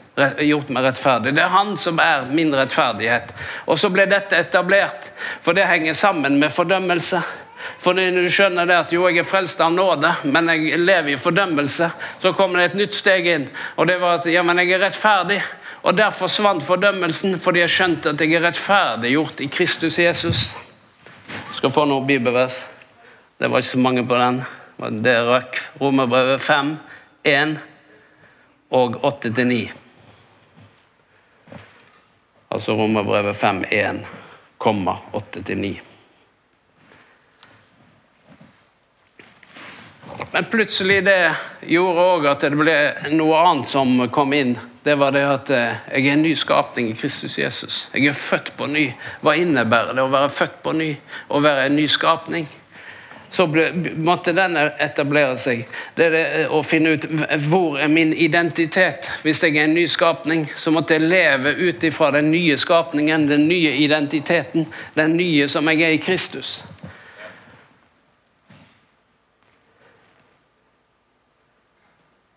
[0.46, 1.34] gjort meg rettferdig.
[1.34, 3.34] Det er han som er min rettferdighet.
[3.66, 5.10] Og så ble dette etablert,
[5.42, 7.22] for det henger sammen med fordømmelse.
[7.78, 11.14] For når du skjønner det at jo, jeg er frelst av nåde, men jeg lever
[11.14, 11.90] i fordømmelse,
[12.22, 13.48] så kommer det et nytt steg inn.
[13.76, 15.40] Og det var at ja, men jeg er rettferdig.
[15.82, 20.48] Og der forsvant fordømmelsen, fordi jeg skjønte at jeg er rettferdiggjort i Kristus Jesus.
[21.28, 22.64] Jeg skal få noe bibelvers.
[23.38, 24.40] Det var ikke så mange på den.
[25.02, 26.76] Det røk Romerbrevet 5,
[27.24, 27.58] 1
[28.70, 29.60] og 8-9.
[32.50, 34.06] Altså Romerbrevet 5, 1,
[34.58, 35.78] 8-9.
[40.38, 41.34] Men plutselig det
[41.66, 42.74] gjorde òg at det ble
[43.10, 44.52] noe annet som kom inn.
[44.86, 47.78] Det var det at eh, jeg er en ny skapning i Kristus Jesus.
[47.90, 48.84] Jeg er født på ny.
[49.18, 50.92] Hva innebærer det å være født på ny?
[51.34, 52.46] Å være en ny skapning?
[53.34, 53.66] Så ble,
[53.98, 55.66] måtte den etablere seg.
[55.98, 57.10] Det er det eh, å finne ut
[57.50, 59.10] hvor er min identitet.
[59.26, 63.26] Hvis jeg er en ny skapning, så måtte jeg leve ut ifra den nye skapningen,
[63.26, 66.60] den nye identiteten, den nye som jeg er i Kristus.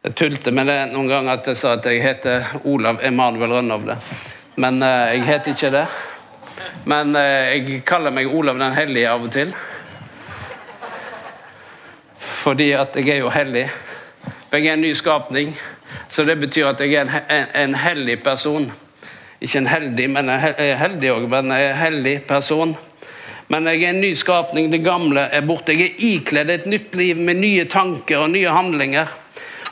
[0.02, 3.94] Jeg tulte med det noen ganger at jeg sa at jeg heter Olav Emanuel Rønnovde.
[4.58, 5.84] Men uh, jeg heter ikke det.
[6.90, 9.54] Men uh, jeg kaller meg Olav den hellige av og til.
[12.18, 13.68] Fordi at jeg er jo hellig.
[14.50, 15.54] For jeg er en ny skapning.
[16.10, 18.72] Så det betyr at jeg er en, en, en hellig person.
[19.38, 22.74] Ikke en heldig, men en heldig òg, men en hellig person.
[23.54, 24.74] Men jeg er en ny skapning.
[24.74, 25.78] Det gamle er borte.
[25.78, 29.21] Jeg er ikledd et nytt liv med nye tanker og nye handlinger.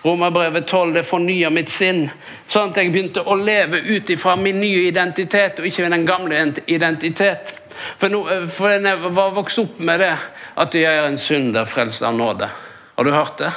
[0.04, 2.06] Romerbrevet 12 det fornyer mitt sinn,
[2.48, 6.40] sånn at jeg begynte å leve ut ifra min nye identitet, og ikke den gamle
[6.72, 7.52] identitet.
[8.00, 10.14] For, no, for jeg var vokst opp med det
[10.60, 12.48] at jeg er en synder frelst av nåde.
[12.96, 13.52] Har du hørt det?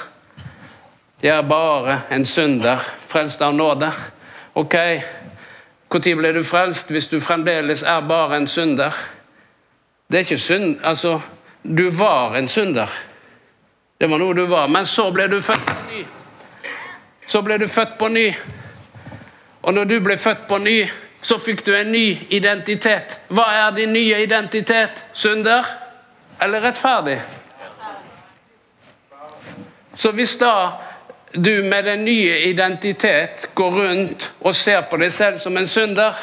[1.23, 3.93] Jeg er bare en synder frelst av nåde.
[4.59, 4.75] Ok,
[5.93, 8.97] når ble du frelst hvis du fremdeles er bare en synder?
[10.11, 11.21] Det er ikke synd Altså,
[11.63, 12.91] du var en synder.
[14.01, 14.67] Det var noe du var.
[14.67, 15.82] Men så ble du født.
[17.27, 18.27] Så ble du født på ny.
[19.63, 20.79] Og når du ble født på ny,
[21.23, 23.19] så fikk du en ny identitet.
[23.31, 25.05] Hva er din nye identitet?
[25.13, 25.69] Synder
[26.43, 27.21] eller rettferdig?
[29.95, 30.55] Så hvis da
[31.35, 36.17] du med den nye identitet går rundt og ser på deg selv som en synder.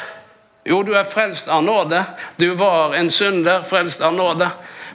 [0.66, 2.04] Jo, du er frelst av nåde.
[2.38, 4.50] Du var en synder, frelst av nåde.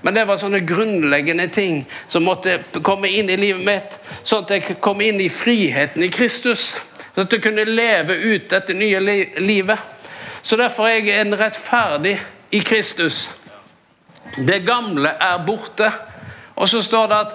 [0.05, 1.79] Men det var sånne grunnleggende ting
[2.13, 6.11] som måtte komme inn i livet mitt, sånn at jeg kom inn i friheten i
[6.13, 6.75] Kristus.
[7.15, 9.79] Sånn at jeg kunne leve ut dette nye livet.
[10.45, 12.19] Så derfor er jeg en rettferdig
[12.53, 13.31] i Kristus.
[14.37, 15.89] Det gamle er borte.
[16.61, 17.33] Og så står det at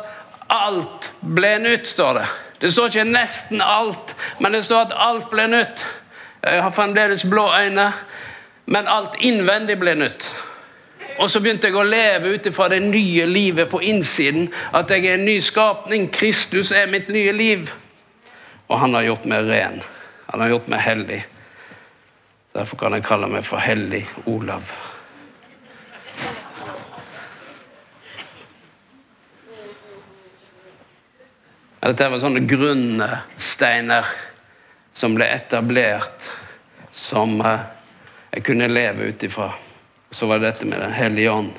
[0.53, 2.27] alt ble nytt, står det.
[2.61, 5.85] Det står ikke 'nesten alt', men det står at alt ble nytt.
[6.43, 7.93] Jeg har fremdeles blå øyne,
[8.65, 10.35] men alt innvendig ble nytt.
[11.19, 14.47] Og så begynte jeg å leve ut ifra det nye livet på innsiden.
[14.71, 16.07] At jeg er en ny skapning.
[16.15, 17.73] Kristus er mitt nye liv.
[18.69, 19.81] Og han har gjort meg ren.
[20.31, 21.19] Han har gjort meg hellig.
[22.55, 24.71] Derfor kan jeg kalle meg for Hellig Olav.
[31.79, 34.07] Dette var sånne grunnsteiner
[34.95, 36.27] som ble etablert,
[36.91, 37.63] som eh,
[38.35, 39.47] jeg kunne leve ut ifra.
[40.11, 41.51] Så var det dette med Den hellige ånd.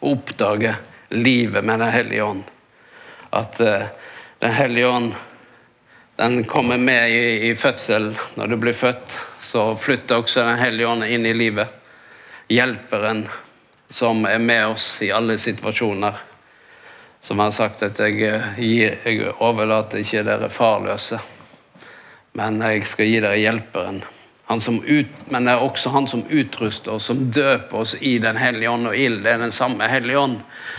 [0.00, 0.74] Oppdage
[1.08, 2.44] livet med Den hellige ånd.
[3.30, 3.86] At uh,
[4.38, 5.14] Den hellige ånd
[6.18, 8.14] den kommer med i, i fødsel.
[8.34, 11.68] Når du blir født, så flytter også Den hellige ånd inn i livet.
[12.48, 13.28] Hjelperen
[13.88, 16.18] som er med oss i alle situasjoner
[17.20, 21.18] som har sagt at jeg, eh, gir, jeg overlater ikke dere farløse,
[22.38, 24.02] men jeg skal gi dere hjelperen.
[24.50, 28.14] Han som ut, men det er også han som utruster oss, som døper oss i
[28.18, 29.18] Den hellige ånd og ild.
[29.26, 30.38] Det er den samme hellige ånd.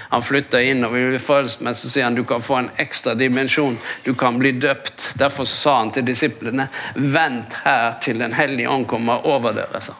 [0.09, 2.71] Han flytter inn, og vi blir frelst, men så sier han du kan få en
[2.81, 3.77] ekstra dimensjon.
[4.03, 5.11] Du kan bli døpt.
[5.21, 9.85] Derfor sa han til disiplene vent her til Den hellige ånd kommer over dere.
[9.85, 9.93] sa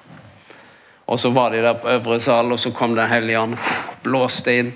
[1.06, 3.58] Og så var de der på øvre sal, og så kom Den hellige ånd,
[4.02, 4.74] blåste inn.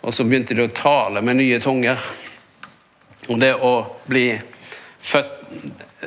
[0.00, 2.00] Og så begynte de å tale med nye tunger.
[3.28, 3.74] Og det å
[4.08, 4.30] bli
[5.00, 5.40] født,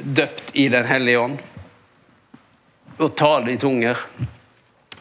[0.02, 1.38] døpt i Den hellige ånd,
[2.98, 4.00] å tale i tunger,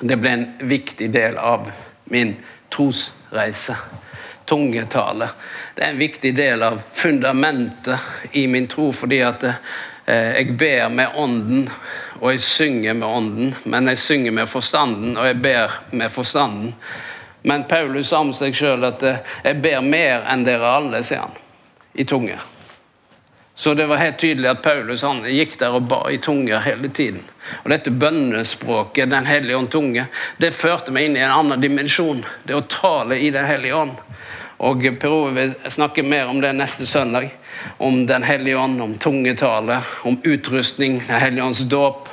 [0.00, 1.70] det ble en viktig del av
[2.11, 2.35] min
[2.72, 3.76] trosreise.
[4.44, 5.30] Tungetale.
[5.74, 10.90] Det er en viktig del av fundamentet i min tro, fordi at eh, jeg ber
[10.92, 11.62] med ånden,
[12.20, 16.74] og jeg synger med ånden, men jeg synger med forstanden, og jeg ber med forstanden.
[17.48, 21.24] Men Paulus sa om seg sjøl at eh, 'jeg ber mer enn dere alle', sier
[21.24, 21.40] han,
[21.94, 22.37] i tunge.
[23.54, 26.88] Så det var helt tydelig at Paulus han gikk der og ba i tunger hele
[26.90, 27.22] tiden.
[27.62, 30.06] Og Dette bønnespråket, Den hellige ånd tunge,
[30.38, 32.24] det førte meg inn i en annen dimensjon.
[32.42, 33.94] Det å tale i Den hellige ånd.
[34.58, 37.30] Og Per Ove vil snakke mer om det neste søndag.
[37.78, 42.08] Om Den hellige ånd, om tungetale, om utrustning, Den hellige ånds dåp.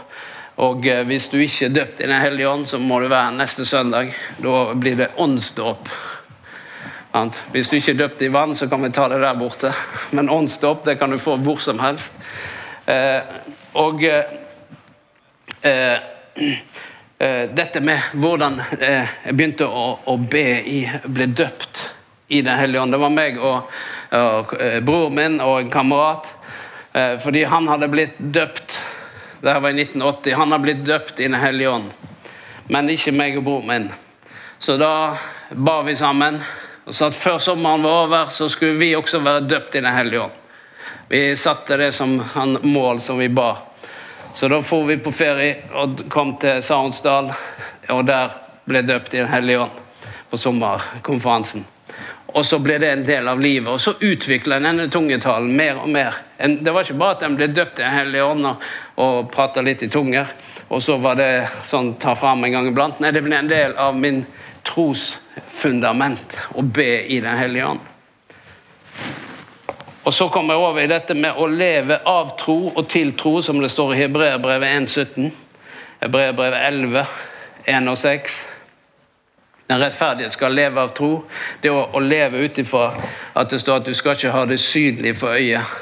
[0.62, 3.34] Og eh, hvis du ikke er døpt i Den hellige ånd, så må du være
[3.34, 4.14] neste søndag.
[4.38, 5.90] Da blir det åndsdåp.
[7.52, 9.74] Hvis du ikke er døpt i vann, så kan vi ta det der borte.
[10.12, 12.16] Men åndsdåp det kan du få hvor som helst.
[12.86, 13.20] Eh,
[13.74, 15.98] og eh,
[17.52, 21.84] dette med hvordan jeg begynte å, å be i Ble døpt
[22.32, 22.96] i Den hellige ånd.
[22.96, 23.68] Det var meg og,
[24.16, 24.56] og
[24.88, 26.32] broren min og en kamerat.
[27.24, 28.80] fordi han hadde blitt døpt
[29.42, 30.34] det var i 1980.
[30.34, 31.90] Han har blitt døpt i Den hellige ånd,
[32.70, 33.88] men ikke meg og broren min.
[34.62, 35.18] Så da
[35.50, 36.38] ba vi sammen
[36.92, 39.94] og sa at før sommeren var over, så skulle vi også være døpt i Den
[39.96, 40.32] hellige ånd.
[41.08, 43.54] Vi satte det som han mål som vi ba.
[44.34, 47.32] Så da for vi på ferie og kom til Sarensdal,
[47.96, 48.36] og der
[48.68, 49.80] ble døpt i Den hellige ånd
[50.34, 51.64] på sommerkonferansen.
[52.36, 53.72] Og så ble det en del av livet.
[53.72, 56.20] Og så utvikla denne tungetalen mer og mer.
[56.38, 59.64] Det var ikke bare at en ble døpt i Den hellige ånd og, og prata
[59.64, 60.28] litt i tunger,
[60.68, 61.32] og så var det
[61.64, 63.00] sånn ta fram en gang iblant.
[63.00, 64.26] Nei, det ble en del av min
[64.68, 67.88] trosfundament å be i Den hellige ånd.
[70.04, 73.36] Og så kommer jeg over i dette med å leve av tro og til tro,
[73.46, 75.30] som det står i Hebreerbrevet 1,17.
[76.02, 77.06] Hebreerbrevet 11,
[77.70, 78.40] 1 og 6.
[79.70, 81.12] Den rettferdige skal leve av tro.
[81.62, 82.90] Det å, leve ut ifra
[83.38, 85.78] at det står at du skal ikke ha det synlige for øyet,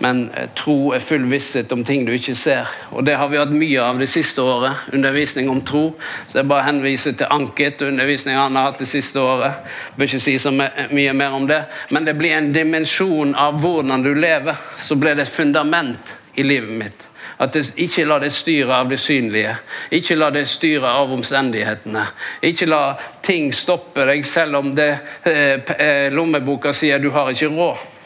[0.00, 2.68] men eh, tro er full visshet om ting du ikke ser.
[2.96, 4.88] Og Det har vi hatt mye av det siste året.
[4.96, 5.82] Undervisning om tro.
[6.26, 9.60] Så jeg bare henviser til Anket og undervisningen han har hatt det siste året.
[9.90, 11.60] Jeg bør ikke si så mye mer om det.
[11.90, 14.56] Men det blir en dimensjon av hvordan du lever.
[14.80, 17.06] Så blir det et fundament i livet mitt.
[17.40, 19.54] At det, Ikke la det styre av det synlige.
[19.92, 22.08] Ikke la det styre av omstendighetene.
[22.42, 22.82] Ikke la
[23.22, 24.90] ting stoppe deg selv om det
[25.24, 27.99] eh, eh lommeboka sier du har ikke råd.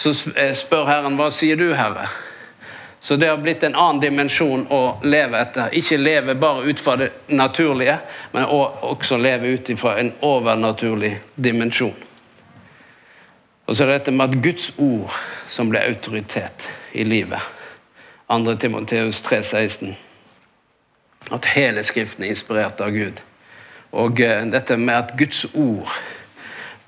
[0.00, 2.06] Så eh, spør Herren hva sier du, Herre?
[3.00, 5.72] Så det har blitt en annen dimensjon å leve etter.
[5.76, 7.98] Ikke leve bare ut fra det naturlige,
[8.32, 11.96] men også leve ut fra en overnaturlig dimensjon.
[13.66, 15.16] Og så er det dette med at Guds ord
[15.48, 17.40] som blir autoritet i livet.
[18.28, 18.54] 2.
[18.60, 19.92] Timoteus 3,16.
[21.32, 23.20] At hele Skriften er inspirert av Gud.
[23.92, 25.92] Og uh, dette med at Guds ord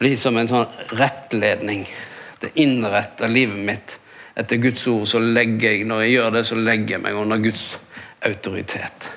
[0.01, 1.87] blir som en sånn rettledning.
[2.43, 3.99] Det innretter livet mitt
[4.35, 5.07] etter Guds ord.
[5.07, 7.67] Så legger jeg, når jeg gjør det, så legger jeg meg under Guds
[8.27, 9.11] autoritet.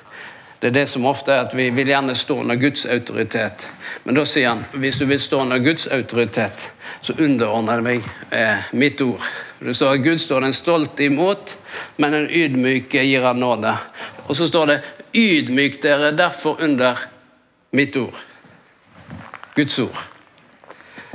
[0.62, 3.68] Det er det som ofte er at Vi vil gjerne stå under Guds autoritet.
[4.04, 8.08] Men da sier han hvis du vil stå under Guds autoritet, så underordner jeg meg
[8.34, 9.22] eh, mitt ord.
[9.60, 11.56] Det står at Gud står den stolte imot,
[11.98, 13.76] men den ydmyke gir han nåde.
[14.28, 14.82] Og så står det
[15.14, 16.98] 'ydmyk dere derfor under
[17.72, 18.24] mitt ord'.
[19.56, 20.08] Guds ord.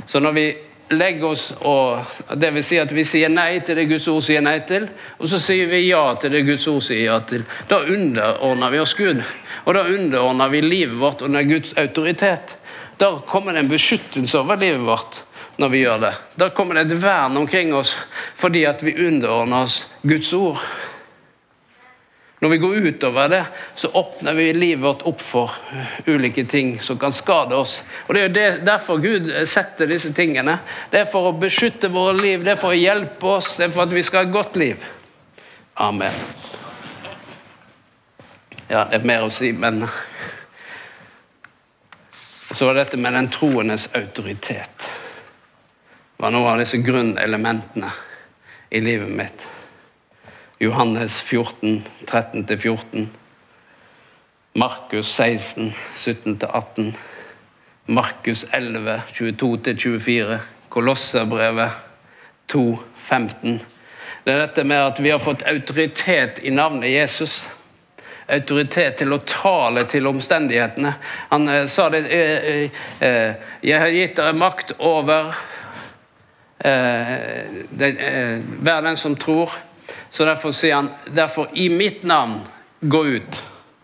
[0.05, 0.55] Så når vi
[0.91, 4.43] legger oss og Det vil si at vi sier nei til det Guds ord sier
[4.43, 4.87] nei til,
[5.19, 7.43] og så sier vi ja til det Guds ord sier ja til.
[7.69, 9.23] Da underordner vi oss Gud.
[9.65, 12.55] Og da underordner vi livet vårt under Guds autoritet.
[12.97, 15.21] Da kommer det en beskyttelse over livet vårt
[15.61, 16.13] når vi gjør det.
[16.39, 17.95] Da kommer det et vern omkring oss
[18.39, 20.61] fordi at vi underordner oss Guds ord.
[22.41, 23.43] Når vi går utover det,
[23.75, 25.51] så åpner vi livet vårt opp for
[26.09, 27.81] ulike ting som kan skade oss.
[28.07, 30.57] Og Det er jo derfor Gud setter disse tingene.
[30.89, 33.75] Det er for å beskytte våre liv, det er for å hjelpe oss, det er
[33.75, 34.87] for at vi skal ha et godt liv.
[35.75, 36.17] Amen.
[38.71, 39.85] Ja, det er mer å si, men
[42.51, 44.89] Så var dette med den troendes autoritet
[46.17, 47.89] var noe av disse grunnelementene
[48.69, 49.45] i livet mitt.
[50.61, 53.07] Johannes 14, 13-14.
[54.53, 56.93] Markus 16, 17-18.
[57.85, 60.37] Markus 11, 22-24.
[60.69, 61.71] Kolosserbrevet
[62.47, 63.61] 2, 15.
[64.23, 67.49] Det er dette med at vi har fått autoritet i navnet Jesus.
[68.29, 70.93] Autoritet til å tale til omstendighetene.
[71.31, 72.69] Han eh, sa det eh, eh,
[73.01, 75.33] eh 'Jeg har gitt dere makt over
[76.63, 77.45] Eh,
[77.81, 79.49] eh, vær den som tror.
[80.09, 82.39] Så derfor sier han derfor i mitt navn
[82.81, 83.41] gå ut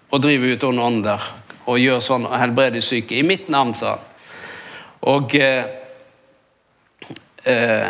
[0.09, 1.29] og drive ut onde ånder
[1.67, 3.17] og gjør sånn og helbrede syke.
[3.17, 4.05] I mitt navn, sa han.
[5.07, 5.65] Og eh,
[7.43, 7.87] eh,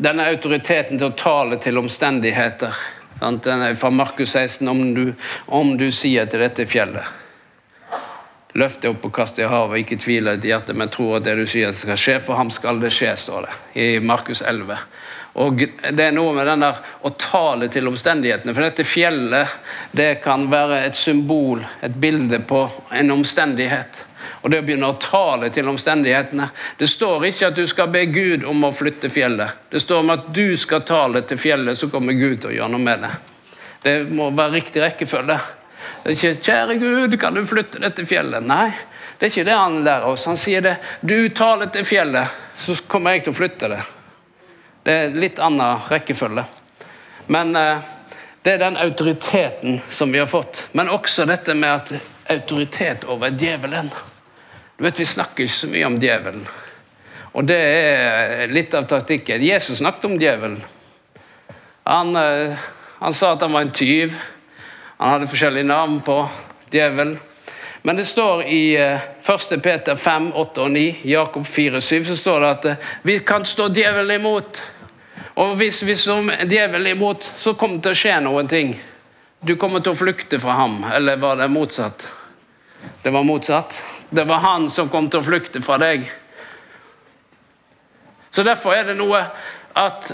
[0.00, 2.76] denne autoriteten til å tale til omstendigheter
[3.20, 3.44] sant?
[3.44, 5.12] Den er fra Markus 16 om du,
[5.46, 7.18] om du sier til dette fjellet
[8.58, 11.22] Løft deg opp og kast deg i havet, ikke tvil i hjertet, men tro at
[11.22, 12.16] det du sier skal skje.
[12.18, 14.74] For ham skal det skje, står det i Markus 11.
[15.38, 15.62] Og
[15.92, 18.54] Det er noe med den der å tale til omstendighetene.
[18.54, 19.58] For dette fjellet
[19.96, 24.04] det kan være et symbol, et bilde på en omstendighet.
[24.42, 28.04] Og det å begynne å tale til omstendighetene Det står ikke at du skal be
[28.08, 29.62] Gud om å flytte fjellet.
[29.70, 32.72] Det står om at du skal tale til fjellet, så kommer Gud til å gjøre
[32.74, 33.14] noe med det.
[33.84, 35.38] Det må være riktig rekkefølge.
[36.02, 38.72] Det er ikke 'Kjære Gud, kan du flytte dette fjellet?' Nei,
[39.18, 40.24] det er ikke det han lærer oss.
[40.24, 43.99] Han sier det 'Du taler til fjellet, så kommer jeg til å flytte det'.
[44.82, 46.44] Det er litt annen rekkefølge.
[47.30, 47.82] Men eh,
[48.42, 50.66] det er den autoriteten som vi har fått.
[50.72, 51.92] Men også dette med at
[52.32, 53.90] autoritet over djevelen.
[54.76, 56.46] Du vet, Vi snakker ikke så mye om djevelen.
[57.36, 59.42] Og det er litt av taktikken.
[59.44, 60.62] Jesus snakket om djevelen.
[61.84, 62.56] Han, eh,
[62.98, 64.16] han sa at han var en tyv.
[64.96, 66.22] Han hadde forskjellige navn på
[66.72, 67.18] djevelen.
[67.82, 69.52] Men det står i 1.
[69.52, 73.18] Eh, Peter 5, 8 og 9, Jakob 4, 7, så står det at eh, vi
[73.24, 74.62] kan stå djevelen imot.
[75.40, 78.74] Og hvis vi står djevelen imot, så kommer det til å skje noen ting.
[79.40, 80.82] Du kommer til å flykte fra ham.
[80.92, 82.04] Eller var det motsatt?
[83.02, 83.78] Det var motsatt.
[84.10, 86.04] Det var han som kom til å flykte fra deg.
[88.30, 89.22] Så derfor er det noe
[89.78, 90.12] at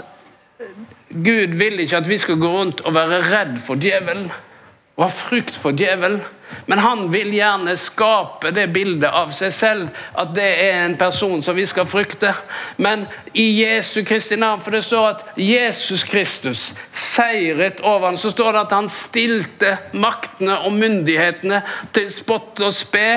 [1.09, 4.31] Gud vil ikke at vi skal gå rundt og være redd for djevelen.
[4.97, 6.21] Og har frykt for djevelen.
[6.65, 11.41] Men han vil gjerne skape det bildet av seg selv, at det er en person
[11.43, 12.31] som vi skal frykte.
[12.81, 18.31] Men i Jesu Kristi navn, for det står at Jesus Kristus seiret over ham, så
[18.33, 21.61] står det at han stilte maktene og myndighetene
[21.95, 23.09] til spott og spe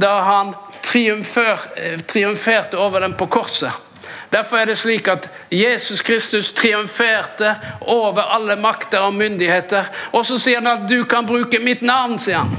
[0.00, 0.54] da han
[0.86, 3.85] triumferte over dem på korset.
[4.32, 9.84] Derfor er det slik at Jesus Kristus triumferte over alle makter og myndigheter.
[10.12, 12.56] Og så sier han at 'du kan bruke mitt navn', sier han.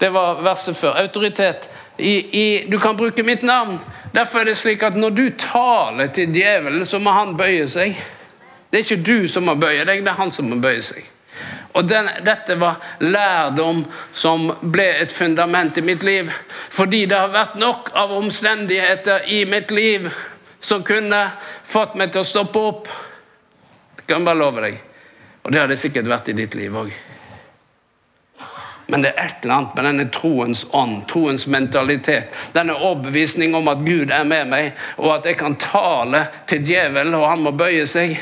[0.00, 0.92] Det var verset før.
[1.02, 1.70] Autoritet.
[1.98, 3.80] I, i, du kan bruke mitt navn.
[4.14, 7.96] Derfor er det slik at når du taler til djevelen, så må han bøye seg.
[8.70, 11.04] Det er ikke du som må bøye deg, det er han som må bøye seg.
[11.72, 16.30] Og den, Dette var lærdom som ble et fundament i mitt liv.
[16.48, 20.10] Fordi det har vært nok av omstendigheter i mitt liv
[20.60, 21.22] som kunne
[21.64, 22.90] fått meg til å stoppe opp.
[23.96, 24.82] Det kan jeg bare love deg.
[25.42, 26.90] Og det har det sikkert vært i ditt liv òg.
[28.90, 32.34] Men det er et eller annet med denne troens ånd, troens mentalitet.
[32.52, 37.14] Denne overbevisning om at Gud er med meg, og at jeg kan tale til djevelen,
[37.14, 38.16] og han må bøye seg.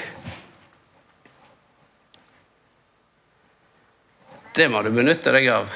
[4.59, 5.69] Det må du benytte deg av.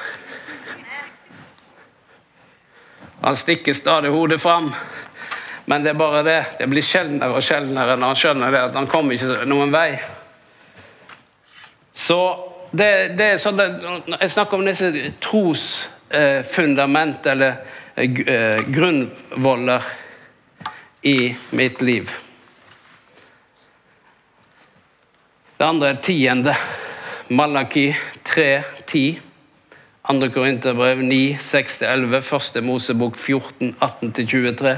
[3.21, 4.73] Han stikker stadig hodet fram,
[5.71, 6.41] men det er bare det.
[6.59, 9.95] Det blir sjeldnere og sjeldnere når han skjønner det, at han kommer ikke noen vei.
[11.95, 12.19] Så
[12.75, 13.63] det, det er sånn
[14.17, 14.91] Jeg snakker om disse
[15.23, 17.63] trosfundament, eller
[17.95, 19.91] eh, grunnvoller,
[21.07, 22.11] i mitt liv.
[25.55, 26.59] Det andre er tiende.
[27.33, 28.63] Malaki 3,
[28.93, 29.19] 10.
[30.07, 30.29] 2.
[30.29, 32.21] Korinterbrev 9, 6-11.
[32.57, 32.63] 1.
[32.63, 34.75] Mosebok 14, 18-23.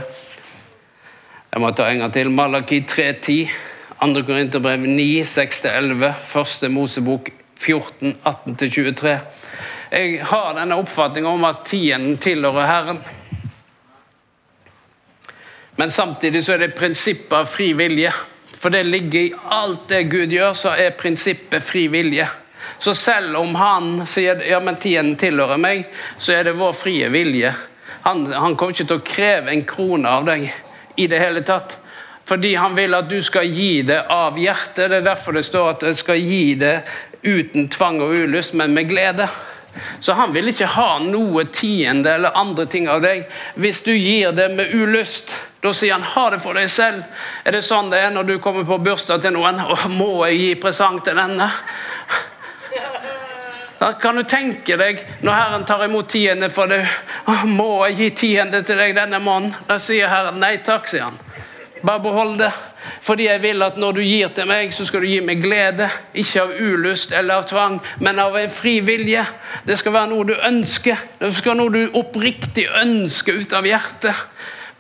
[1.52, 2.30] Jeg må ta en gang til.
[2.32, 3.50] Malaki 3, 10.
[4.00, 4.24] 2.
[4.28, 6.14] Korinterbrev 9, 6-11.
[6.64, 6.72] 1.
[6.72, 9.18] Mosebok 14, 18-23.
[9.92, 13.04] Jeg har denne oppfatningen om at tienden tilhører Herren.
[15.76, 18.14] Men samtidig så er det prinsippet av fri vilje.
[18.56, 22.30] For det ligger i alt det Gud gjør, så er prinsippet fri vilje.
[22.78, 25.88] Så selv om han sier ja, men tiden tilhører meg,
[26.18, 27.54] så er det vår frie vilje.
[28.06, 30.50] Han, han kommer ikke til å kreve en krone av deg
[30.96, 31.78] i det hele tatt.
[32.26, 34.90] Fordi han vil at du skal gi det av hjertet.
[34.90, 36.80] Det er derfor det står at jeg skal gi det
[37.26, 39.28] uten tvang og ulyst, men med glede.
[40.00, 43.26] Så han vil ikke ha noe tiende eller andre ting av deg
[43.60, 45.34] hvis du gir det med ulyst.
[45.62, 47.04] Da sier han 'ha det for deg selv'.
[47.44, 49.60] Er det sånn det er når du kommer på bursdag til noen?
[49.60, 51.52] Å, 'Må jeg gi presang til denne?'
[53.86, 56.88] Da kan du tenke deg når Herren tar imot tiende for det.
[57.46, 61.20] 'Må jeg gi tiende til deg denne måneden?' Da sier Herren nei takk, sier han.
[61.86, 62.50] Bare behold det.
[63.02, 65.92] Fordi jeg vil at når du gir til meg, så skal du gi meg glede.
[66.18, 69.22] Ikke av ulyst eller av tvang, men av en fri vilje.
[69.68, 71.06] Det skal være noe du ønsker.
[71.20, 74.26] Det skal være noe du oppriktig ønsker ut av hjertet.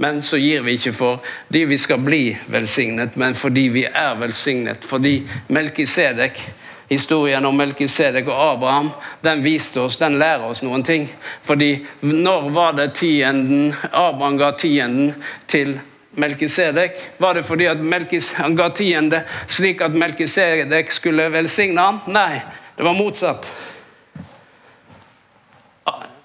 [0.01, 4.81] Men så gir vi ikke fordi vi skal bli velsignet, men fordi vi er velsignet.
[4.85, 6.41] Fordi Melkisedek,
[6.89, 8.89] historien om Melkisedek og Abraham,
[9.21, 11.07] den viste oss, den lærer oss noen ting.
[11.43, 15.13] Fordi når var det tienden, Abraham ga tienden
[15.47, 15.77] til
[16.15, 16.99] Melkisedek?
[17.17, 22.01] Var det fordi Melkis, han ga tiende slik at Melkisedek skulle velsigne ham?
[22.07, 22.41] Nei,
[22.77, 23.49] det var motsatt.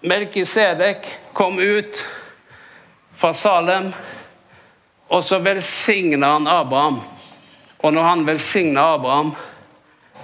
[0.01, 2.05] Melkisedek kom ut
[3.17, 3.91] fra Salem,
[5.09, 7.01] og så velsigna han Abraham.
[7.81, 9.35] Og når han velsigna Abraham,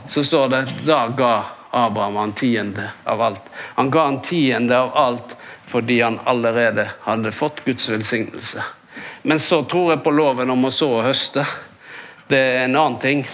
[0.09, 3.43] så står det da ga Abraham han tiende av alt.
[3.75, 8.63] Han ga han tiende av alt fordi han allerede hadde fått Guds velsignelse.
[9.23, 11.43] Men så tror jeg på loven om å så og høste.
[12.29, 13.25] Det er en annen ting.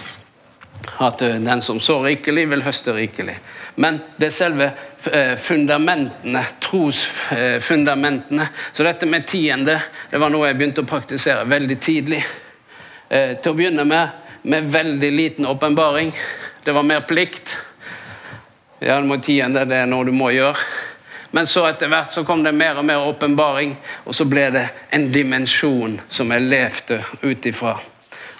[0.97, 3.37] At eh, den som sår rikelig, vil høste rikelig.
[3.75, 4.71] Men det er selve
[5.11, 8.49] eh, fundamentene, trosfundamentene.
[8.73, 9.77] Så dette med tiende
[10.09, 12.23] det var noe jeg begynte å praktisere veldig tidlig.
[13.07, 16.13] Eh, til å begynne med med veldig liten åpenbaring.
[16.63, 17.57] Det var mer plikt.
[18.79, 20.59] Ja, det må tiende, det er noe du må gjøre.
[21.35, 23.73] Men så etter hvert så kom det mer og mer åpenbaring,
[24.05, 24.63] og så ble det
[24.95, 27.73] en dimensjon som jeg levde ut ifra.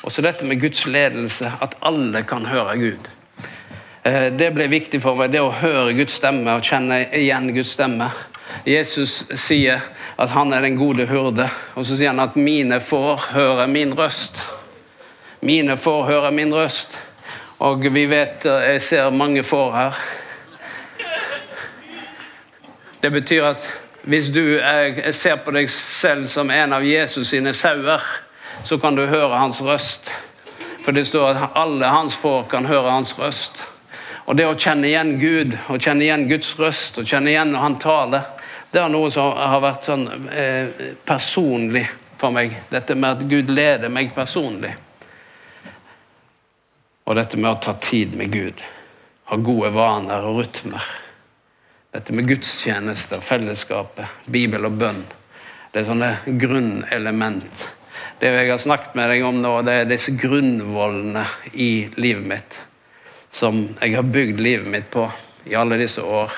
[0.03, 3.11] Og så dette med Guds ledelse, at alle kan høre Gud.
[4.03, 7.75] Eh, det ble viktig for meg, det å høre Guds stemme og kjenne igjen Guds
[7.75, 8.11] stemme.
[8.63, 9.83] Jesus sier
[10.15, 13.91] at han er den gode hurde, og så sier han at 'mine får høre min
[13.97, 14.39] røst'.
[15.41, 16.99] Mine får høre min røst.
[17.63, 19.99] Og vi vet, eh, jeg ser mange får her.
[23.01, 23.69] Det betyr at
[24.03, 24.59] hvis du
[25.11, 28.03] ser på deg selv som en av Jesus sine sauer,
[28.63, 30.11] så kan du høre hans røst.
[30.83, 33.63] For det står at alle hans får kan høre hans røst.
[34.25, 37.63] Og det å kjenne igjen Gud, og kjenne igjen Guds røst, og kjenne igjen når
[37.63, 38.31] han taler,
[38.71, 41.85] det er noe som har vært sånn eh, personlig
[42.19, 42.55] for meg.
[42.71, 44.73] Dette med at Gud leder meg personlig.
[47.03, 48.61] Og dette med å ta tid med Gud.
[49.27, 50.83] Ha gode vaner og rytmer.
[51.93, 55.03] Dette med gudstjenester, fellesskapet, Bibel og bønn.
[55.73, 57.65] Det er sånne grunnelement.
[58.19, 62.57] Det jeg har snakket med deg om nå, det er disse grunnvollene i livet mitt.
[63.33, 65.05] Som jeg har bygd livet mitt på
[65.49, 66.33] i alle disse år.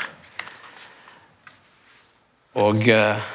[2.55, 3.25] Og, eh,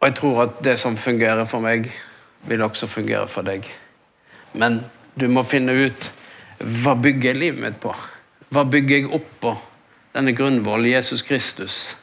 [0.00, 1.92] og jeg tror at det som fungerer for meg,
[2.48, 3.68] vil også fungere for deg.
[4.52, 4.80] Men
[5.14, 6.10] du må finne ut
[6.60, 7.94] hva bygger jeg livet mitt på?
[8.50, 9.54] Hva bygger jeg opp på?
[10.10, 11.94] Denne grunnvollen, Jesus Kristus.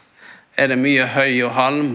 [0.58, 1.92] Er det mye høy og halm?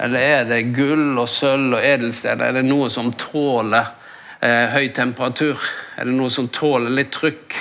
[0.00, 2.48] Eller er det gull og sølv og edelstener?
[2.48, 3.92] Er det noe som tåler
[4.40, 5.62] eh, høy temperatur?
[5.98, 7.58] Er det noe som tåler litt trykk?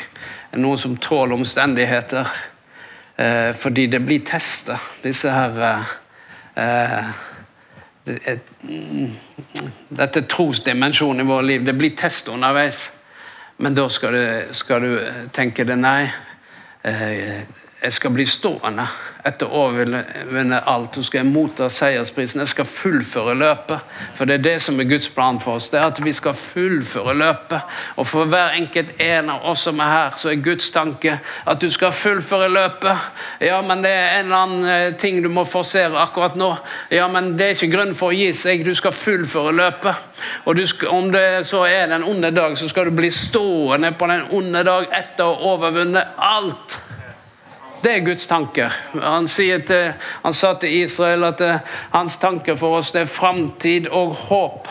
[0.51, 2.29] Er det noe som tåler omstendigheter?
[3.17, 5.59] Eh, fordi det blir testa, disse her
[6.55, 7.13] eh, mm,
[9.89, 11.65] Dette trosdimensjonen i vårt liv.
[11.65, 12.91] Det blir test underveis.
[13.57, 14.91] Men da skal du, skal du
[15.33, 16.09] tenke det nei.
[16.83, 17.41] Eh,
[17.81, 18.87] jeg skal bli stående
[19.27, 20.95] etter å overvinne alt.
[20.95, 22.41] Så skal motta seiersprisen.
[22.43, 23.83] Jeg skal fullføre løpet.
[24.17, 25.69] For det er det som er Guds plan for oss.
[25.71, 27.75] Det er at vi skal fullføre løpet.
[27.97, 31.61] Og for hver enkelt en av oss som er her, så er Guds tanke at
[31.61, 33.07] du skal fullføre løpet.
[33.43, 36.53] Ja, men det er en eller annen eh, ting du må forsere akkurat nå.
[36.93, 38.65] Ja, men det er ikke grunn for å gi seg.
[38.65, 40.09] Du skal fullføre løpet.
[40.47, 44.09] Og skal, om det så er den onde dag, så skal du bli stående på
[44.09, 46.79] den onde dag etter å overvunne alt.
[47.83, 48.73] Det er Guds tanker.
[49.01, 51.59] Han, til, han, sa til Israel at eh,
[51.93, 54.69] hans tanker for oss det er framtid og håp.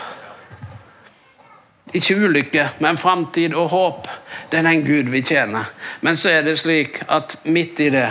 [1.95, 4.09] Ikke ulykke, men framtid og håp.
[4.51, 5.69] Det er den Gud vi tjener.
[6.01, 8.09] Men så er det slik at midt i det,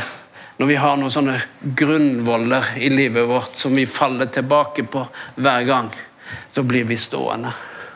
[0.57, 1.37] når vi har noen sånne
[1.77, 5.05] grunnvoller i livet vårt som vi faller tilbake på
[5.37, 5.93] hver gang,
[6.49, 7.53] så blir vi stående.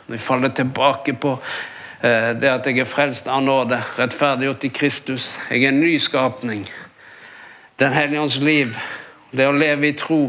[0.07, 1.33] Når vi faller tilbake på
[2.03, 6.69] eh, det at jeg er frelst av nåde, rettferdiggjort i Kristus, jeg er en nyskapning.
[7.81, 8.75] Den hellige ånds liv,
[9.33, 10.27] det å leve i tro,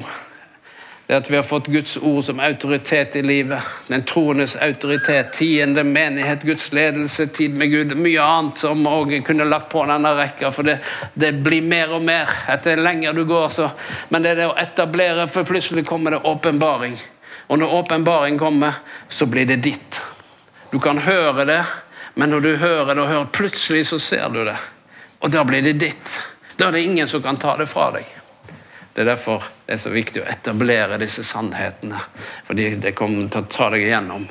[1.07, 3.59] det at vi har fått Guds ord som autoritet i livet,
[3.91, 9.49] den troendes autoritet, tiende menighet, Guds ledelse, tid med Gud, mye annet som òg kunne
[9.51, 10.77] lagt på denne rekka, for det,
[11.11, 13.51] det, blir mer og mer etter lenger du går.
[13.51, 13.67] Så.
[14.15, 16.95] Men det er det å etablere, for plutselig kommer det åpenbaring.
[17.51, 18.79] Og når åpenbaring kommer,
[19.11, 19.99] så blir det ditt.
[20.71, 21.63] Du kan høre det,
[22.15, 24.59] men når du hører det og hører, plutselig så ser du det.
[25.19, 26.21] Og da blir det ditt.
[26.57, 28.07] Da er det ingen som kan ta det fra deg.
[28.93, 31.99] Det er derfor det er så viktig å etablere disse sannhetene.
[32.47, 34.25] Fordi det kommer til å ta deg igjennom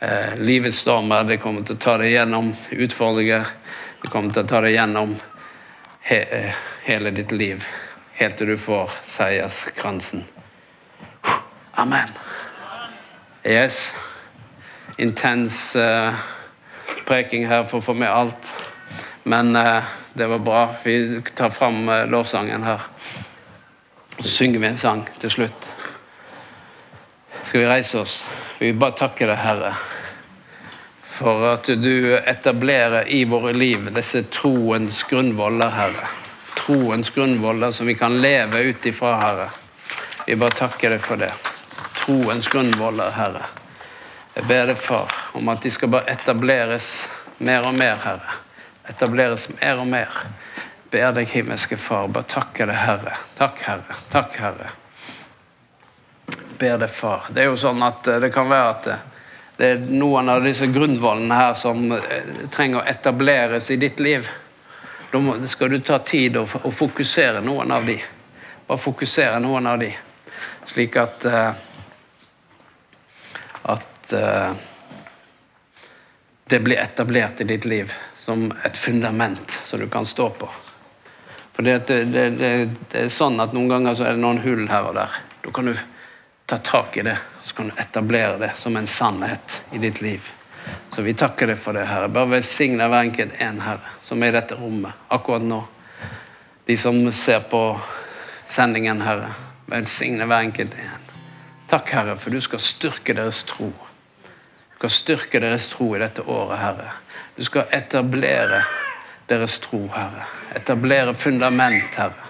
[0.00, 3.52] eh, livets stormer, det kommer til å ta deg gjennom utfordringer.
[4.02, 5.12] Det kommer til å ta deg gjennom
[6.08, 7.66] he eh, hele ditt liv,
[8.16, 10.24] helt til du får seierskransen.
[11.78, 12.08] Amen.
[13.44, 13.92] Yes.
[14.96, 16.14] Intens eh,
[17.06, 18.54] preking her for å få med alt.
[19.28, 20.74] Men eh, det var bra.
[20.82, 22.80] Vi tar fram eh, lovsangen her.
[24.18, 25.72] Så synger vi en sang til slutt.
[27.44, 28.26] Skal vi reise oss?
[28.58, 29.74] Vi vil bare takke deg, Herre,
[31.18, 36.08] for at du etablerer i våre liv disse troens grunnvoller, Herre.
[36.56, 39.52] Troens grunnvoller som vi kan leve ut ifra, Herre.
[40.24, 41.34] Vi bare takker deg for det.
[42.00, 43.44] Troens grunnvoller, Herre.
[44.40, 46.92] Jeg ber deg, Far, om at de skal bare etableres
[47.44, 48.47] mer og mer, Herre
[48.88, 50.22] etableres mer og mer.
[50.90, 53.16] Ber deg, himmelske Far, bare takke deg, Herre.
[53.36, 53.96] Takk, Herre.
[54.08, 54.70] Takk, Herre.
[56.58, 57.26] Ber deg, Far.
[57.28, 59.02] Det er jo sånn at eh, det kan være at eh,
[59.58, 64.30] det er noen av disse grunnvollene her som eh, trenger å etableres i ditt liv.
[65.12, 65.20] Da
[65.50, 67.98] skal du ta tid og, fokusere noen av de.
[68.68, 69.92] Bare fokusere noen av de.
[70.68, 71.24] Slik at
[73.68, 74.12] at
[76.48, 77.92] det blir etablert i ditt liv
[78.28, 80.48] som et fundament som du kan stå på.
[81.56, 82.32] For det, det, det,
[82.92, 85.14] det, er sånn at Noen ganger så er det noen hull her og der.
[85.40, 85.72] Da kan du
[86.44, 87.16] ta tak i det
[87.48, 90.28] så kan du etablere det som en sannhet i ditt liv.
[90.92, 92.10] Så vi takker deg for det, Herre.
[92.12, 95.62] Bare velsigne hver enkelt en, Herre, som er i dette rommet akkurat nå.
[96.68, 97.62] De som ser på
[98.44, 99.32] sendingen, Herre.
[99.72, 101.08] Velsigne hver enkelt en.
[101.72, 103.72] Takk, Herre, for du skal styrke deres tro.
[103.72, 106.92] Du skal styrke deres tro i dette året, Herre.
[107.38, 108.64] Du skal etablere
[109.30, 110.24] deres tro, Herre.
[110.58, 112.26] Etablere fundament, Herre.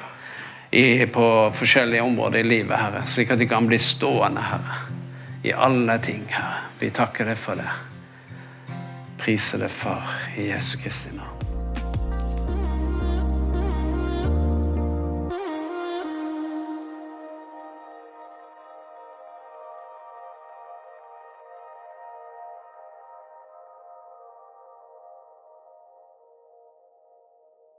[0.70, 3.06] I, på forskjellige områder i livet, Herre.
[3.08, 4.76] Slik at de kan bli stående, Herre.
[5.48, 6.60] I alle ting, Herre.
[6.78, 7.70] Vi takker deg for det.
[9.16, 11.27] Priser det, Far, i Jesu Kristi navn.